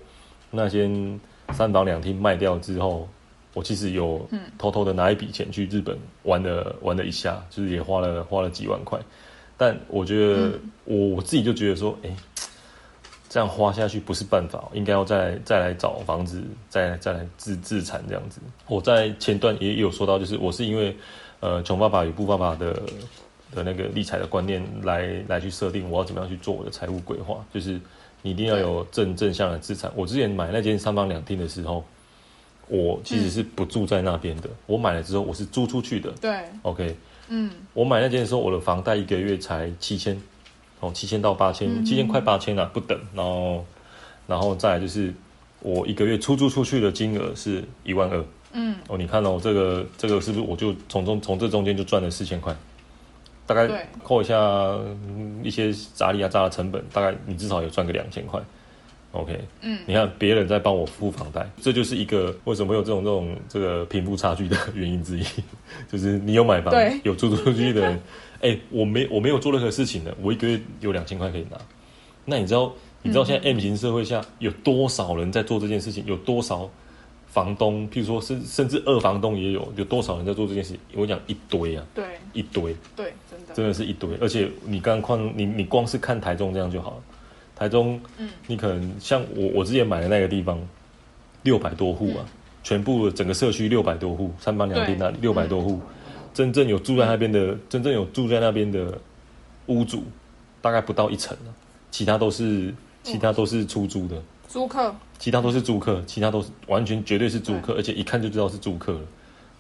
[0.49, 1.19] 那间
[1.52, 3.06] 三房两厅卖掉之后，
[3.54, 4.26] 我其实有
[4.58, 8.97] 偷偷的拿一笔钱去日本玩了玩了一下，就是也花了花了几万块，
[9.58, 10.54] 但我觉得
[10.86, 12.10] 我我自己就觉得说，哎。
[13.34, 18.39] 这样花下去不是办法，应该要再再来找房子，再再来自自产这样子。
[18.67, 20.96] 我在前段也有说到，就是我是因为，
[21.39, 22.74] 呃，穷爸爸与富爸爸的
[23.56, 27.82] 的那个理财的观念来来去设定我要怎么样去做我的财务规划，就是
[28.22, 29.91] 你一定要有正正向的资产。
[29.96, 31.84] 我之前买那间三房两厅的时候，
[32.67, 36.12] 我其实是不住在那边的，我买了之后我是租出去的。
[36.22, 36.96] 对，OK，
[37.30, 40.22] 嗯，我买那间的时候，我的房贷一个月才七千，
[40.84, 43.00] 哦，七千到八千，嗯七千快八千啊，不等。
[43.15, 43.65] 然后，
[44.28, 45.13] 然后再来就是
[45.62, 48.24] 我一个月出租出去的金额是一万二。
[48.52, 52.54] 嗯，哦，你看哦，这个这个是不是我就从中从这中间就赚了四千块？
[53.46, 58.41] 大概扣一下嗯一些杂利啊杂的成本，大概你至少有赚个两千块。
[59.12, 65.24] OK，嗯，你看别人在帮我付房贷，这就是一个为什么会有这种这种这个贫富差距的原因之一，
[65.91, 68.02] 就是你有买房有租出去的人，
[68.43, 71.58] 哎、我没我没有做任何事情的，我一个月有两千块可以拿。
[72.25, 76.06] 那你知道你知道现在 M 型社会下有多少人在做这件事情？
[76.06, 76.69] 有多少
[77.27, 80.79] 房东，譬如说甚甚至二房东也有，有多少人在做这件事情？
[80.93, 82.75] 我讲一堆啊，对一堆。
[82.95, 86.97] 对，真的，真的是一堆，而且你刚刚看你你光是看台中这样就好了。
[87.56, 90.60] 台中，嗯，你可能像我我之前买的那个地方，
[91.43, 92.25] 六百多户啊，
[92.63, 95.79] 全部整个社区六百多户，三房两厅那里六百多户，
[96.34, 98.98] 真正有住在那边的，真正有住在那边的
[99.67, 100.04] 屋主，
[100.62, 101.54] 大概不到一成啊，
[101.91, 109.00] 其他都是其他都是出租的，租客，其他都是租客，其他都是完全绝对是租客，而且一看就知道是租客了。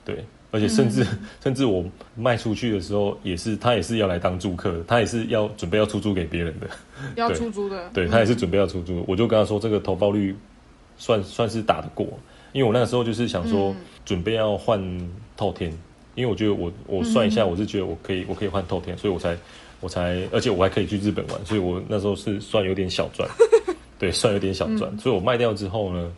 [0.03, 1.05] 对，而且甚至、
[1.41, 6.67] 甚至我卖出去的时候，也是他也是要来当租客的，他也是要准备要出租给别人的。
[7.15, 10.35] 要出租的，对他也是准备要出租，我就跟他说这个投报率
[10.97, 12.07] 算算是打得过，
[12.51, 13.75] 因为我那个时候就是想说嗯。
[14.05, 15.71] 准备要换透天，
[16.15, 19.37] 因为我觉得我我算一下，我是觉得我可以我可以换透天，所以我才
[19.79, 23.27] 我才而且我还可以去日本玩，所以我那时候是算有点小赚，
[23.99, 26.11] 对，算有点小赚，所以我卖掉之后呢。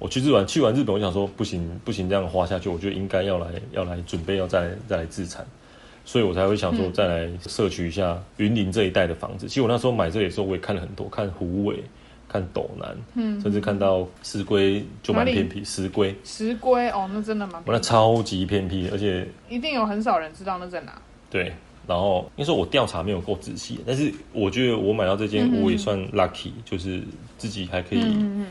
[0.00, 5.46] 我去日本，去完日本，我想说不行不行，这样花下去，我觉得应该要来要来准备要再再来自产，
[6.04, 9.46] 所以我才会想说再来摄取一下云林这一带的房子。
[9.46, 11.82] 其实我那时候买这里的时候，我也看了很多，看虎尾，
[12.34, 16.12] 看斗南，嗯，甚至看到石龟就蛮偏僻，石龟。
[16.24, 21.00] 石龟哦，那真的蛮我那超级偏僻，而且一定有很少人知道那在哪。
[21.30, 21.52] 对，
[21.86, 27.00] 然后应该说我调查没有够仔细，但是我觉得我买到这间嗯我也算 lucky，、就是
[27.38, 28.46] 自己还可以、嗯嗯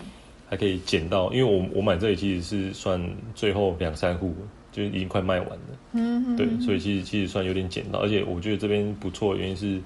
[0.49, 3.03] 还可以捡到，因为我我买这里其实是算
[3.35, 4.33] 最后两三户，
[4.71, 5.65] 就是已经快卖完了。
[5.91, 9.81] 嗯嗯，对，所以其实其实算有点捡到，而且我觉得这边不错的原因是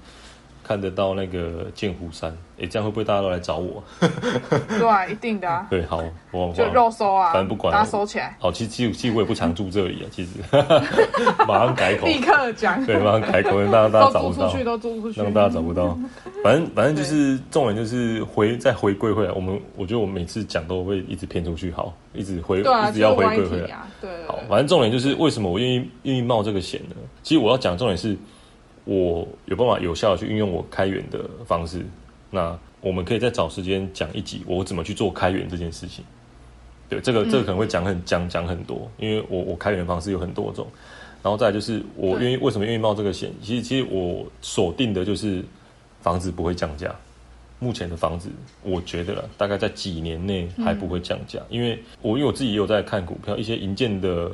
[0.68, 3.82] 看得到那个剑湖山，诶，这样会不会大家都来找我？
[4.78, 10.30] 对啊，一定的啊，对，好，我就肉收啊，反正不管大家收起来，好，其实其实其实我也不常住这里啊， 其实。
[11.48, 15.96] 马上改口，立刻讲，对，马上改口，让大家大家找不到都租出，去，都租出去，让大家找不到。
[16.44, 23.62] 反正反正就是重点就是回再回归回来，我们我觉得我每次讲都会一直偏出去，好，一直回啊，一直要回归回来。
[23.62, 26.96] 歪题啊，对对好，反正重点就是为什么我愿意愿意冒这个险呢？
[27.22, 28.14] 其实我要讲重点是，
[28.88, 31.84] 我有办法有效的去运用我开源的方式。
[32.30, 36.02] 那我们可以再找时间讲一集，我怎么去做开源这件事情。
[36.88, 40.66] 对，这个这个可能会讲很讲讲很多，因为我我开源的方式有很多种。
[41.22, 43.30] 然后再来就是我愿意为什么愿意冒这个险？
[43.42, 45.44] 其实其实我锁定的就是
[46.00, 46.94] 房子不会降价。
[47.60, 48.30] 目前的房子，
[48.62, 54.30] 我觉得了，大概在几年内还不会降价，因为我因为我自己也有在看股票，一些银建的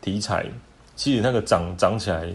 [0.00, 0.46] 题材，
[0.94, 2.28] 其实那个涨涨起来，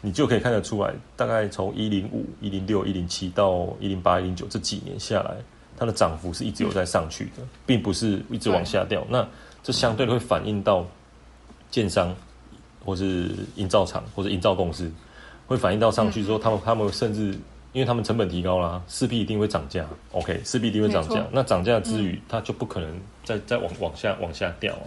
[0.00, 5.34] 你就可以看得出来，大概从一零五、一零六、一零七到一零八、一零九这几年下来，
[5.76, 9.04] 它的涨幅是一直有在上去的，并不是一直往下掉。
[9.08, 9.26] 那
[9.62, 10.86] 这相对的会反映到
[11.70, 12.14] 建商
[12.84, 14.90] 或是营造厂或者营造公司，
[15.46, 17.32] 会反映到上去之后，他们他们甚至
[17.72, 19.84] 因为他们成本提高啦，势必一定会涨价。
[20.12, 21.26] OK，势必一定会涨价。
[21.32, 24.86] 那涨价之余，它就不可能再再往往下往下掉啊。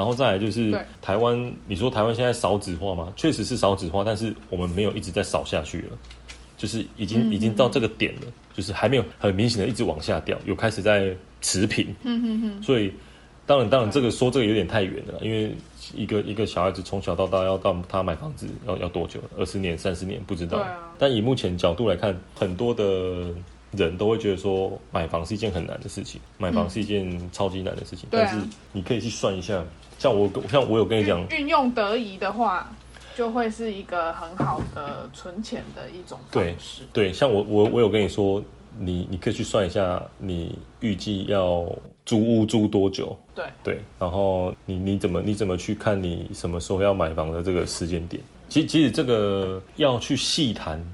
[0.00, 3.12] 然后再来就是台湾，你说台湾现在少子化吗？
[3.14, 5.98] 确实是少子化，但是我们没有一直在少下去了，
[6.56, 8.22] 就是已经已经到这个点了，
[8.54, 11.94] 就是还没有很明显的一直往下掉，有开始在持平。
[12.04, 12.90] 嗯哼哼，所以
[13.44, 15.54] 当然当然这个说这个有点太远了，因为
[15.94, 19.20] 一个一个小孩子从小到大要到他买房子要要多久？
[19.36, 20.66] 二十年、三十年不知道。
[20.98, 23.26] 但以目前角度来看，很多的
[23.72, 28.08] 人都会觉得说买房是一件很难的事情，买房是一件超级难的事情。
[28.10, 28.36] 但是
[28.72, 29.62] 你可以去算一下，
[29.98, 32.70] 像我像我有跟你讲，运用得宜的话，
[33.16, 36.82] 就会是一个很好的存钱的一种方对式。
[36.92, 38.42] 对，像我我我有跟你说，
[38.78, 41.64] 你你可以去算一下，你预计要
[42.04, 43.16] 租屋租多久？
[43.34, 48.22] 对对，然后你你怎么你怎么去看你什么时候要买房的这个时间点？
[48.48, 50.84] 其实其实这个要去细谈，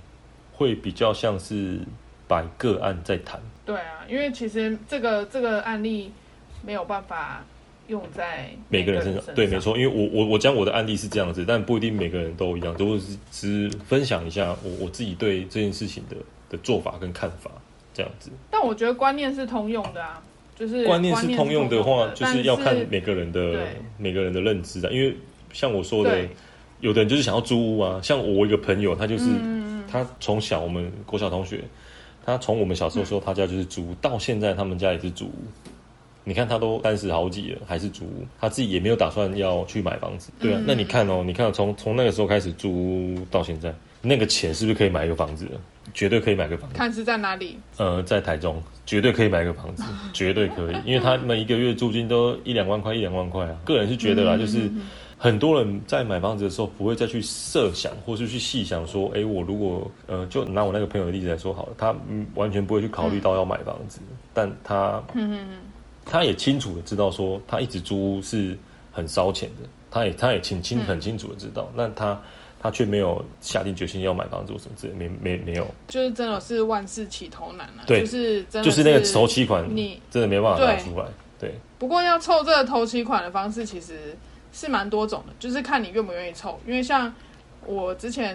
[0.52, 1.80] 会比较像是
[2.28, 3.40] 摆个案再谈。
[3.64, 6.12] 对啊，因为其实这个这个案例
[6.64, 7.44] 没有办法
[7.88, 9.58] 用在每个人身上，上，对，没。
[9.58, 16.16] 错，因为我我我讲我的案例是这样子，但不一定每个人都一样，都是只分享一下我我自己对这件事情的
[16.48, 17.50] 的做法跟看法，
[17.92, 18.30] 这样子。
[18.50, 20.22] 但我觉得观念是通用的啊，
[20.54, 23.66] 就是观念是通用的话，就是要看每个人的
[23.98, 24.92] 每个人的认知的。
[24.92, 25.16] 因为
[25.52, 26.24] 像我说的，
[26.80, 28.00] 有的人就是想要租屋啊。
[28.02, 31.62] 像我一个朋友，他就是、嗯他从小我们国小同学，
[32.26, 35.32] 他从我们小时候说他家就是租屋，到现在他们家也是租屋。
[36.24, 40.58] 你看他都三十好几了，还是租屋，他自己也没有打算要去买房子，对啊。
[40.58, 42.68] 嗯那你看哦，你看从从那个时候开始租
[43.14, 43.72] 屋到现在，
[44.02, 45.60] 那个钱是不是可以买一个房子了？
[45.94, 46.74] 绝对可以买个房子。
[46.74, 47.56] 看是在哪里。
[47.76, 53.56] 呃，在台中绝对可以买个房子，绝对可以，因为他们一个月租金都一两万块，一两万块啊。
[53.64, 54.68] 个人是觉得啦，就是
[55.18, 64.00] 很多人在买房子的时候，不会再去设想，或是去细想说，哎，我如果呃，就拿我那个朋友的例子来说好了，他嗯完全不会去考虑到要买房子，
[64.34, 65.46] 但他嗯
[66.04, 68.56] 他也清楚的知道说，他一直租屋是
[68.92, 72.20] 很烧钱的，他也他也清清很清楚的知道，那他。
[72.58, 81.06] 他却没有下定决心要买房子或什么之类，没没没有，就是真的是万事起头难啊，对就是真的就是那个头期款，你真的没办法拿出来，
[81.38, 81.54] 对。
[81.78, 84.16] 不过要凑这个头期款的方式其实
[84.56, 86.58] 是蛮多种的，就是看你愿不愿意凑。
[86.66, 87.14] 因为像
[87.66, 88.34] 我之前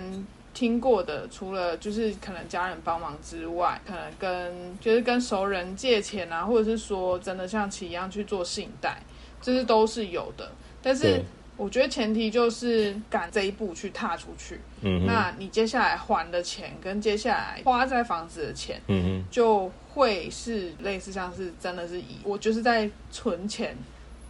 [0.54, 9.02] 听过的，除了就是可能家人帮忙之外，可能跟就是跟熟人借钱啊，或者是说真的像其一样去做信贷，
[9.42, 10.52] 这是都是有的。
[10.84, 11.20] 但是
[11.58, 14.60] 我觉得前提就是敢这一步去踏出去。
[14.82, 23.76] 嗯哼，那你接下来还的钱跟接下来花在房子的钱，嗯哼，就会是类似像是真的是以我就是在存钱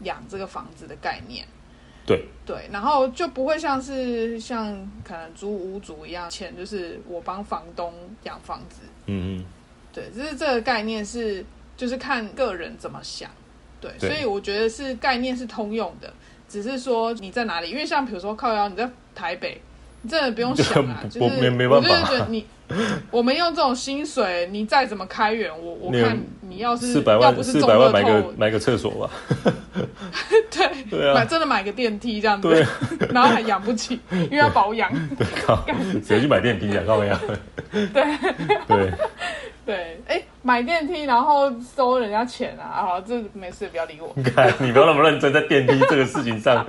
[0.04, 1.46] 养这个房子的概念。
[2.06, 7.94] 对对，然后就不会像是像可能租屋主一样，钱就是我帮房东
[8.24, 8.82] 养房子。
[9.06, 9.46] 嗯嗯
[9.94, 11.46] 对，就是这个概念是
[11.78, 13.30] 就是看个人怎么想。
[13.80, 16.12] 对，对所以我觉得是概念是通用的，
[16.48, 19.62] 只是说你在哪里，因为像比如说靠腰你在台北，
[20.02, 22.46] 你真的不用 想啊，不就是没没办法我就是觉得你
[23.12, 29.10] 我们用这种薪水，你再怎么开源，我我看你要，是四百要不是万四百万买个买个厕所吧，
[30.50, 32.66] 对对啊，买真的买个电梯这样子，对
[33.14, 34.90] 然后还养不起，因为要保养。
[35.46, 35.66] 靠，
[36.04, 36.84] 谁去买电梯啊？
[36.88, 37.20] 靠呀，
[37.72, 37.88] 对
[38.68, 38.92] 对，
[39.66, 44.12] 对，哎，买电梯然后收人家钱啊，好，这没事，不要理我。
[44.16, 46.66] 你看你不要那么认真，在电梯这个事情上，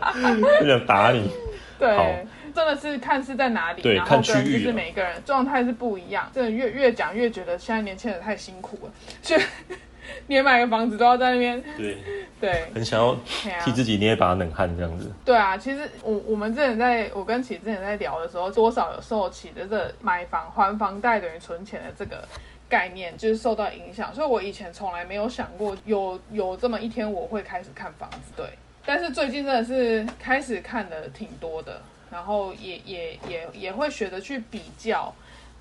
[0.61, 1.35] 就想打你，好
[1.79, 6.31] 对，真的是看是在哪里，对然后看区域啊跟就是每一个人状态是不一样。
[6.35, 8.93] 真的越越讲越觉得现在年轻人太辛苦了，
[9.23, 9.37] 就
[10.27, 11.97] 连买个房子都要在那边，对，
[12.41, 22.27] 对，很想要对啊替自己捏一把冷汗这样子，对啊，其实我我们之前在我跟启之前在聊的时候，多少有受启的这买房还房贷等于存钱的这个
[22.69, 24.13] 概念，就是受到影响。
[24.13, 28.47] 所以我以前从来没有想过有有这么一天我会开始看房子，对。
[28.85, 31.81] 但是最近真的是开始看的挺多的，
[32.13, 35.13] 然后也也也也会学着去比较。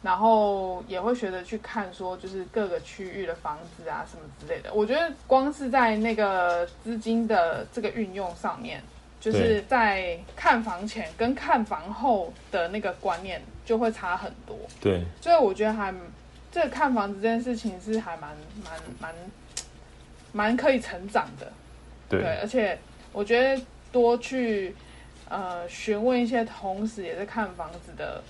[0.03, 4.73] 然后也会学着去看，说就是各个区域的房子啊什么之类的。
[4.73, 8.81] 我觉得光是在那个资金的这个运用上面，
[9.19, 14.57] 就是在看房前跟看房后的那个观念就会差很多。
[14.81, 15.93] 对，所以我觉得还
[16.51, 19.15] 这个看房子这件事情是还蛮蛮蛮
[20.31, 21.53] 蛮可以成长的。
[22.09, 22.75] 对，对，而且
[23.13, 24.75] 我觉得多去
[25.31, 28.21] 呃询问一些同时也在看房子的，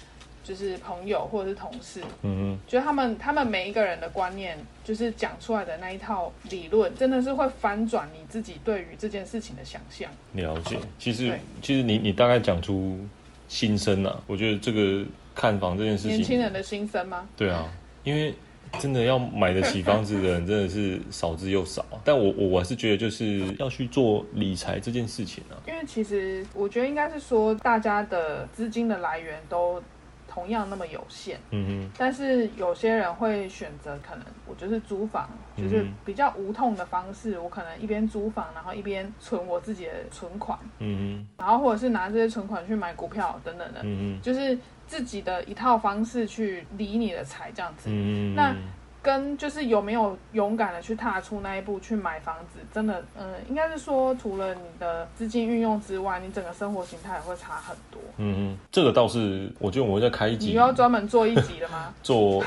[0.43, 10.10] 就是朋友或者是同事，嗯觉得他们他们每一个人的观念，就是讲出来的那一套理论，真的是会翻转你自己对于这件事情的想象。
[10.34, 10.78] 了解。
[10.99, 12.99] 其实其实你你大概讲出
[13.47, 17.28] 心声啊，我觉得这个看房这件事情，年轻人的心声吗？
[17.36, 17.68] 对啊，
[18.04, 18.34] 因为
[18.80, 21.86] 真的要买得起房子的人真的是少之又少。
[22.03, 25.55] 但我我我还是觉得就是要去做理财这件事情啊。
[25.67, 29.82] 因为其实我觉得应该是说，大家的资金的来源都
[30.28, 44.57] 同样那么有限，嗯但是有些人会选择可能我就是租房，就是嗯比较无痛的方式，我可能一边租房，然后一边存我自己的存款，哼，嗯然后或者是拿这些存款去买股票等等的哼，，嗯哼，就是
[44.92, 47.89] 自己的一套方式去理你的财这样子。
[47.89, 48.54] 嗯，那
[49.02, 57.99] 跟就是有没有勇敢的去踏出那一步去买房子，真的，嗯、应该是说除了你的资金运用之外，你整个生活形态也会差很多。
[58.18, 61.91] 嗯嗯，这个倒是，我觉得我们会再开一你集你要专门做一集的吗？
[62.04, 62.43] 做，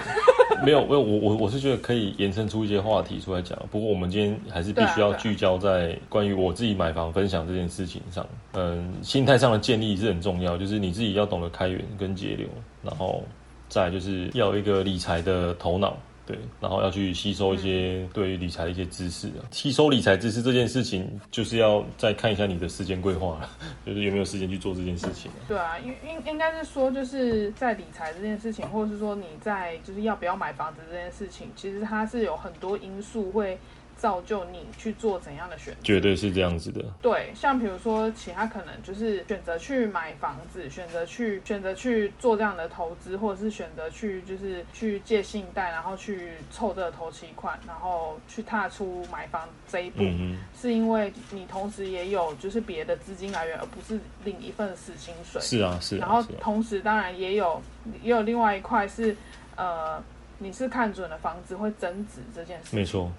[0.64, 3.58] 没有，没有，我我我是觉得可以延伸出一些话题出来讲。
[3.72, 8.24] 不过我们今天还是必须要聚焦在关于我自己买房分享这件事情上。
[8.52, 12.46] 嗯，心态上的建立是很重要，就是你自己要懂得开源跟节流，
[12.82, 13.24] 然后
[13.68, 15.96] 再就是要有一个理财的头脑。
[16.26, 19.44] 对，然后要去吸收一些对于理财的一些知识啊。
[19.50, 23.50] 吸收理财知识这件事情，就是要再看一下你的时间规划了，
[23.84, 25.38] 就是有没有时间去做这件事情啊。
[25.46, 33.58] 对啊，应应应该是说，就是在理财这件事情，或者是说你在就是要不要买房子这件事情，其实它是有很多因素会
[33.96, 35.80] 造就你去做怎样的选择。
[35.82, 36.84] 绝对是这样子的。
[37.00, 55.40] 对，像比如说，其他可能就是选择去买房子，选择去选择去做这样的投资，或者是选择去就是去借信贷，然后去凑这个头期款，然后去踏出买房这一步，嗯是因为你同时也有就是别的资金来源，而不是领一份死薪水。
[55.40, 56.00] 是啊，是啊。
[56.00, 57.60] 然后同时当然也有
[58.02, 59.16] 也有另外一块是
[59.56, 60.02] 呃，
[60.38, 63.10] 你是看准了房子会增值这件事没错，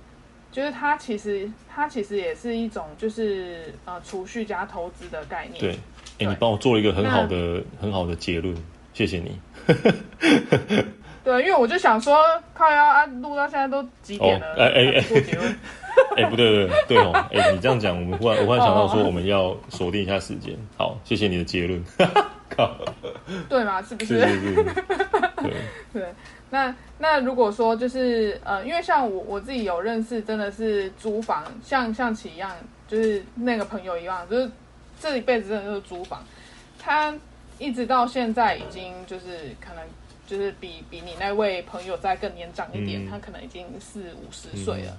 [0.56, 5.60] 就是它其实它其实也是一种就是呃储蓄加投资的概念。
[5.60, 5.72] 对。
[5.72, 5.78] 哎、
[6.20, 8.56] 对你帮我做了一个很好的、很好的结论，
[8.94, 9.38] 谢谢你。
[11.26, 15.56] 对，因为我就想说，靠呀啊，录到现在都几点了，哎哎哎结论。
[16.16, 20.56] 哎、不对，不对，对哦，哎、你这样讲，我们忽然我忽然想到说，我们要锁定一下时间。
[20.78, 21.84] 好，谢谢你的结论。
[22.48, 22.74] 靠，
[23.50, 23.82] 对嘛？
[23.82, 25.54] 是不是是是，对，
[25.92, 26.14] 对，
[26.56, 32.50] 那那如果说就是呃，因为像我我自己有认识，真的是租房，像像其一样，
[32.88, 34.50] 就是那个朋友一样，就是
[35.02, 36.24] 这一辈子真的就是租房，
[36.80, 37.14] 他
[37.60, 39.84] 一直到现在已经就是可能
[40.26, 44.96] 就是比比你那位朋友再更年长一点，嗯他可能已经四五十岁了。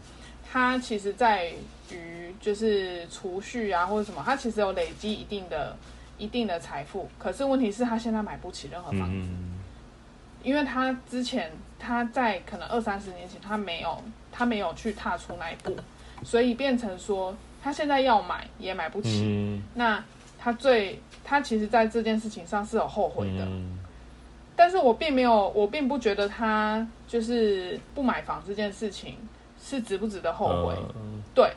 [0.52, 1.50] 他其实在
[1.90, 5.76] 于就是储蓄啊或者什么，他其实有累积一定的
[6.18, 9.26] 一定的财富，可是问题是他现在买不起任何房子。
[9.28, 9.55] 嗯，
[10.46, 15.76] 因为他之前他在可能二三十年前他没有他没有去踏出那一步，
[16.22, 19.24] 所以变成说他现在要买也买不起。
[19.24, 20.02] 嗯，那
[20.38, 23.76] 他最他其实，在这件事情上是有后悔的，嗯，
[24.54, 29.16] 但是我并没有，我并不觉得他就是不买房这件事情
[29.60, 30.76] 是值不值得后悔。
[30.94, 31.50] 嗯对，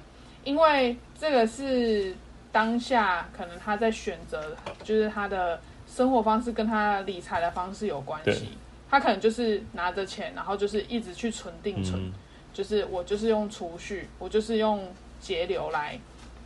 [0.44, 2.16] 因为这个是
[2.52, 8.58] 当下可能他在选择，就是他的生活方式跟他理财的方式有关对系。
[8.90, 12.14] 他可能就是拿着钱，然后就是一直去存定存，嗯
[12.54, 14.88] 就是我就是用储蓄，我就是用
[15.20, 16.00] 节流来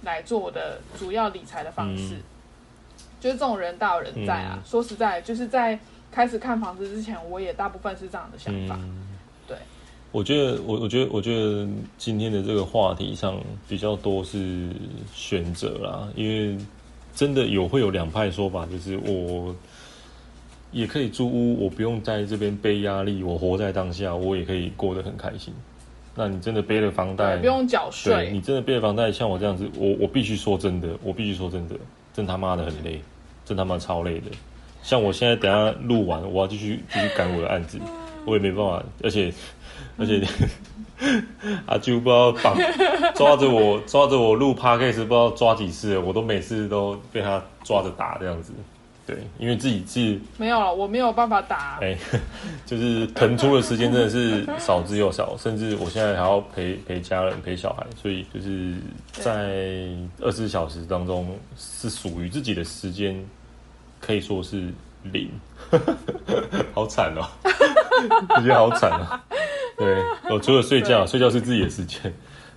[0.04, 2.16] 来做我的主要理财的方式。
[2.16, 2.24] 嗯
[3.20, 4.60] 就是这种人大有人在啊。
[4.62, 5.80] 嗯说实在，就是在
[6.12, 8.76] 开始看房子之前，我也大部分是这样的想法。
[8.82, 9.18] 嗯
[9.48, 9.56] 对，
[10.12, 11.66] 我觉得，我我觉得，我觉得
[11.98, 14.70] 今天的这个话题上比较多是
[15.14, 16.58] 选择啦，因为
[17.16, 19.56] 真的有会有两派说法，就是我
[20.74, 25.54] 也可以租屋，我不用在这边背压力，我活在当下，我也可以过得很开心。
[26.16, 28.30] 那你真的背了房贷，对，不用缴税。
[28.32, 31.76] 你真的背了房贷，像我这样子，我我必须说真的，我必须说真的，
[32.14, 33.02] 真他妈的很累，
[33.46, 34.26] 真他妈超累的。
[34.82, 37.80] 像我现在等下录完，我要继续继续赶我的案子，
[38.26, 39.34] 我也没办法，而且
[39.98, 40.22] 而且
[41.66, 42.56] 阿啾不知道绑
[43.16, 48.54] 抓着我抓着我录 podcast 不知道抓几次了，我都每次都被他抓着打这样子。
[49.06, 51.80] 对，因为自己自己没有了，我没有办法打。
[51.82, 51.98] 哎、
[52.66, 58.76] 就是腾出的时间真的是少之又少，甚至我现在还要陪陪家人、陪小孩，所以就是
[59.12, 59.90] 在
[60.22, 63.14] 二十四小时当中是属于自己的时间，
[64.00, 64.74] 可以说是
[65.04, 65.30] 零，
[66.74, 67.28] 好惨哦、
[68.38, 69.20] 我觉得好惨哦、
[69.78, 72.02] 对我除了睡觉，睡觉是自己的时间。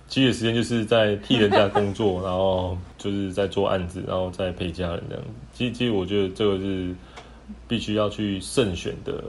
[0.07, 5.23] 其余的时间就是在替人家工作，然后就是在做案子，然后再陪家人这样。
[5.53, 6.95] 其实，其实我觉得这个是
[7.67, 9.21] 必须要去慎选的，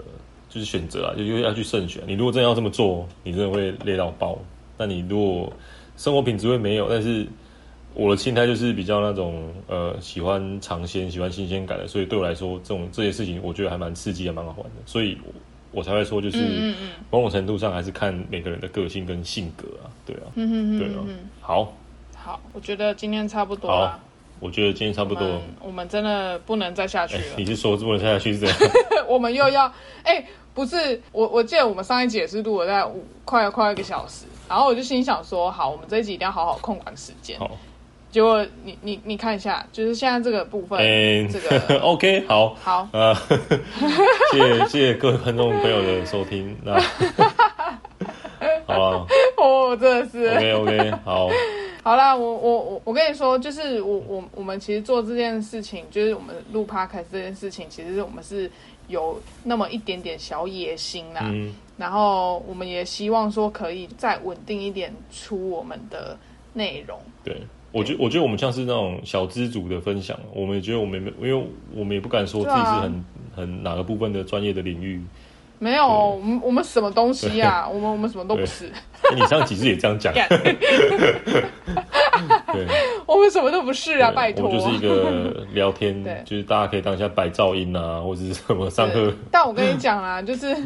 [0.49, 2.03] 就是选择啊，就是要去慎选。
[2.07, 4.39] 你如果真的要这么做，你真的会累到爆。
[4.77, 5.53] 那你如果
[5.97, 7.27] 生活品质会没有，但是
[7.95, 14.77] 我的心态就是比较那种呃喜欢尝鲜、喜欢新鲜感的，所以对我来说，这种这些事情我觉得还蛮刺激、还蛮好玩的。
[14.87, 15.19] 所以
[15.73, 16.75] 我我才会说，就是
[17.11, 21.01] 某种程度上还是看每个人的个性跟性格啊，对啊，嗯嗯对啊。
[21.41, 21.73] 好，
[22.17, 24.01] 好，我觉得今天差不多好了。
[24.41, 25.43] 我觉得今天差不多我们。
[25.63, 27.25] 我们真的不能再下去哎、了。
[27.37, 28.57] 你是说不能下去是这样？
[29.09, 29.73] 我们又要
[30.05, 37.39] 哎、不是我，我记得我们上一集也是录了在五快快一个小时，然后我就心想说，好，我们这一集一定要好好控管时间。
[37.39, 37.51] 好，
[38.19, 43.15] 结果你你你看一下，就是现在这个部分，嗯、这个 OK，好，好，呃，
[44.33, 46.81] 谢谢谢谢各位观众朋友的收听，那
[48.67, 49.07] 好了
[49.39, 50.31] 哦，真的是。
[50.31, 51.29] ，OK OK，好，
[51.85, 58.51] 好啦，我我我我跟你说，就是我我我们其实做这件事情，就是我们录 podcast 这件事情，其实我们是
[58.89, 61.21] 有那么一点点小野心啦。
[61.27, 66.19] 嗯，然后我们也希望说可以再稳定一点出我们的
[66.53, 66.99] 内容。
[67.23, 67.41] 对。
[67.73, 73.05] 我觉我觉得我们像是那种小资族的分享，我们也觉得我们没，因为我们也不敢说自己是很、
[73.37, 75.03] 很哪个部分的专业的领域。
[75.61, 77.69] 没有，我们我们什么东西啊？
[77.69, 78.67] 我们我们什么都不是，
[79.11, 80.15] 哎你上几次也这样讲，
[82.53, 82.67] 对，
[83.05, 84.13] 我们什么都不是啊！
[84.15, 90.57] 拜托，我们就是一个 聊天，就是大家可以当一下白噪音啊，或者是什么上课，但我跟你讲啊，就是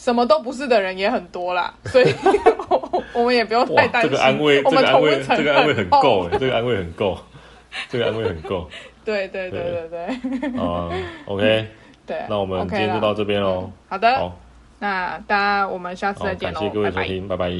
[0.00, 2.06] 什么都不是的人也很多啦，所以
[2.70, 4.10] 我我们也不用太哇，担心。
[4.10, 7.18] 这个安慰，我们这个安慰，同温层这个安慰很厚够哎，这个安慰很够，
[7.90, 8.66] 这个安慰很够。
[9.04, 10.88] 对对对对对啊
[11.26, 11.66] ，OK，
[12.06, 12.16] 对。
[12.30, 13.70] 那我们今天就到这边喽。
[13.88, 14.40] 好的，好，
[14.78, 17.02] 那大家我们下次，再见喽，感谢各位拜拜。
[17.02, 17.50] 收听，拜拜